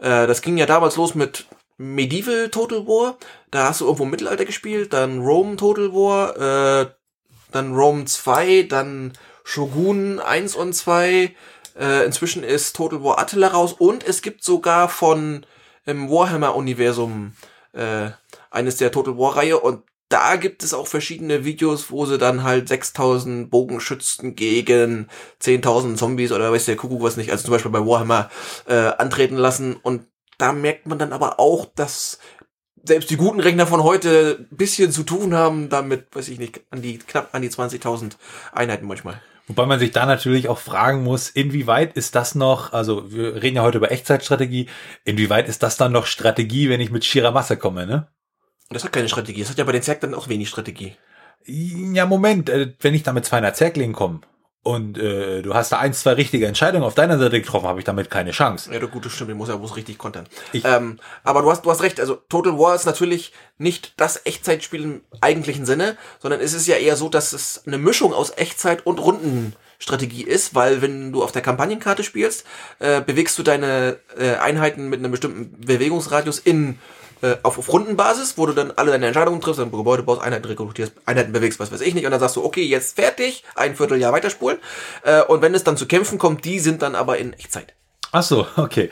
[0.00, 1.46] Äh, das ging ja damals los mit
[1.78, 3.18] Medieval Total War.
[3.52, 6.90] Da hast du irgendwo Mittelalter gespielt, dann Rome Total War, äh,
[7.50, 9.12] dann Rome 2, dann
[9.44, 11.34] Shogun 1 und 2.
[11.78, 15.46] Äh, inzwischen ist Total War Attila raus und es gibt sogar von
[15.86, 17.32] im Warhammer-Universum
[17.72, 18.10] äh,
[18.50, 22.68] eines der Total War-Reihe und da gibt es auch verschiedene Videos, wo sie dann halt
[22.68, 25.08] 6000 Bogenschützen gegen
[25.40, 28.28] 10.000 Zombies oder weiß der Kuckuck was nicht, also zum Beispiel bei Warhammer
[28.66, 32.18] äh, antreten lassen und da merkt man dann aber auch, dass
[32.84, 36.60] selbst die guten Rechner von heute ein bisschen zu tun haben, damit, weiß ich nicht,
[36.70, 38.12] an die knapp an die 20.000
[38.52, 39.20] Einheiten manchmal.
[39.48, 43.56] Wobei man sich da natürlich auch fragen muss, inwieweit ist das noch, also wir reden
[43.56, 44.68] ja heute über Echtzeitstrategie,
[45.04, 48.06] inwieweit ist das dann noch Strategie, wenn ich mit schierer Masse komme, ne?
[48.68, 49.40] Das hat keine Strategie.
[49.40, 50.94] Das hat ja bei den Zerg dann auch wenig Strategie.
[51.44, 54.20] Ja, Moment, äh, wenn ich da mit 200 Zerglingen komme,
[54.62, 57.86] und äh, du hast da ein, zwei richtige Entscheidungen auf deiner Seite getroffen, habe ich
[57.86, 58.70] damit keine Chance.
[58.70, 60.26] Ja, du gute Stimme, muss ja muss richtig kontern.
[60.52, 64.82] Ähm, aber du hast, du hast recht, also Total War ist natürlich nicht das Echtzeitspiel
[64.82, 68.84] im eigentlichen Sinne, sondern es ist ja eher so, dass es eine Mischung aus Echtzeit
[68.84, 72.44] und Rundenstrategie ist, weil wenn du auf der Kampagnenkarte spielst,
[72.80, 76.78] äh, bewegst du deine äh, Einheiten mit einem bestimmten Bewegungsradius in
[77.22, 80.46] äh, auf, auf Rundenbasis, wo du dann alle deine Entscheidungen triffst, dann Gebäude baust, Einheiten
[80.46, 83.76] rekrutierst, Einheiten bewegst, was weiß ich nicht, und dann sagst du, okay, jetzt fertig, ein
[83.76, 84.58] Vierteljahr weiterspulen.
[85.02, 87.74] Äh, und wenn es dann zu Kämpfen kommt, die sind dann aber in Echtzeit.
[88.12, 88.90] Ach so, okay.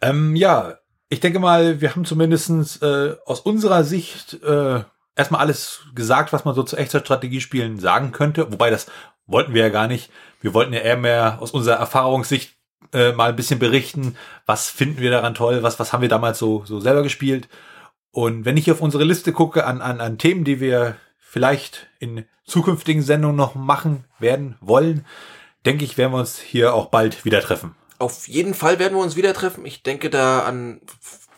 [0.00, 4.82] Ähm, ja, ich denke mal, wir haben zumindestens äh, aus unserer Sicht äh,
[5.16, 8.52] erstmal alles gesagt, was man so zu Echtzeitstrategiespielen sagen könnte.
[8.52, 8.86] Wobei das
[9.26, 10.10] wollten wir ja gar nicht.
[10.40, 12.57] Wir wollten ja eher mehr aus unserer Erfahrungssicht
[12.92, 14.16] äh, mal ein bisschen berichten,
[14.46, 17.48] was finden wir daran toll, was, was haben wir damals so, so selber gespielt.
[18.10, 22.24] Und wenn ich auf unsere Liste gucke an, an, an Themen, die wir vielleicht in
[22.44, 25.04] zukünftigen Sendungen noch machen werden wollen,
[25.66, 27.74] denke ich, werden wir uns hier auch bald wieder treffen.
[27.98, 29.66] Auf jeden Fall werden wir uns wieder treffen.
[29.66, 30.80] Ich denke da an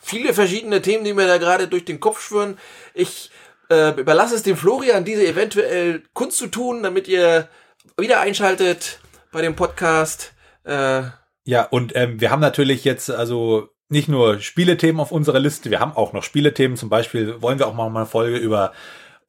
[0.01, 2.59] viele verschiedene Themen, die mir da gerade durch den Kopf schwören.
[2.95, 3.31] Ich
[3.71, 7.49] äh, überlasse es dem Florian, diese eventuell Kunst zu tun, damit ihr
[7.97, 9.01] wieder einschaltet
[9.33, 10.33] bei dem Podcast.
[10.65, 11.03] Äh,
[11.45, 15.81] ja, und ähm, wir haben natürlich jetzt also nicht nur Spielethemen auf unserer Liste, wir
[15.81, 16.77] haben auch noch Spielethemen.
[16.77, 18.73] Zum Beispiel wollen wir auch mal eine Folge über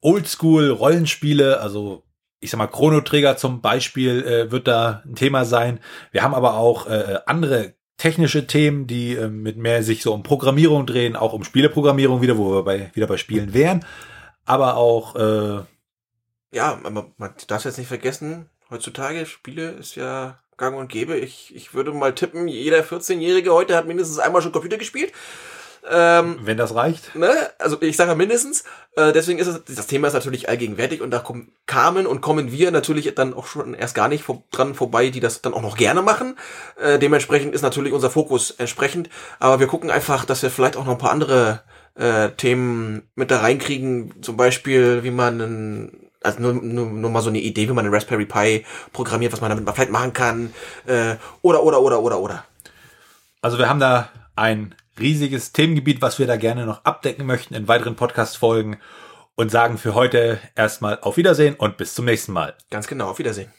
[0.00, 2.04] Oldschool-Rollenspiele, also
[2.40, 5.78] ich sag mal, Chrono Trigger zum Beispiel äh, wird da ein Thema sein.
[6.10, 10.24] Wir haben aber auch äh, andere technische Themen, die äh, mit mehr sich so um
[10.24, 13.84] Programmierung drehen, auch um Spieleprogrammierung wieder, wo wir bei, wieder bei Spielen wären.
[14.44, 15.62] Aber auch äh,
[16.52, 21.16] ja, man, man darf jetzt nicht vergessen, heutzutage Spiele ist ja gang und gäbe.
[21.16, 25.12] Ich, ich würde mal tippen, jeder 14-Jährige heute hat mindestens einmal schon Computer gespielt.
[25.90, 27.16] Ähm, Wenn das reicht.
[27.16, 27.32] Ne?
[27.58, 28.62] Also ich sage mindestens.
[28.94, 32.52] Äh, deswegen ist es, das Thema ist natürlich allgegenwärtig und da kommen, kamen und kommen
[32.52, 35.62] wir natürlich dann auch schon erst gar nicht vor, dran vorbei, die das dann auch
[35.62, 36.38] noch gerne machen.
[36.80, 39.10] Äh, dementsprechend ist natürlich unser Fokus entsprechend.
[39.40, 41.64] Aber wir gucken einfach, dass wir vielleicht auch noch ein paar andere
[41.96, 44.22] äh, Themen mit da reinkriegen.
[44.22, 47.84] Zum Beispiel, wie man einen also nur, nur, nur mal so eine Idee, wie man
[47.84, 50.54] einen Raspberry Pi programmiert, was man damit vielleicht machen kann.
[50.86, 52.44] Äh, oder, oder, oder, oder, oder.
[53.40, 57.68] Also wir haben da ein riesiges Themengebiet, was wir da gerne noch abdecken möchten in
[57.68, 58.78] weiteren Podcast-Folgen
[59.34, 62.54] und sagen für heute erstmal auf Wiedersehen und bis zum nächsten Mal.
[62.70, 63.50] Ganz genau, auf Wiedersehen.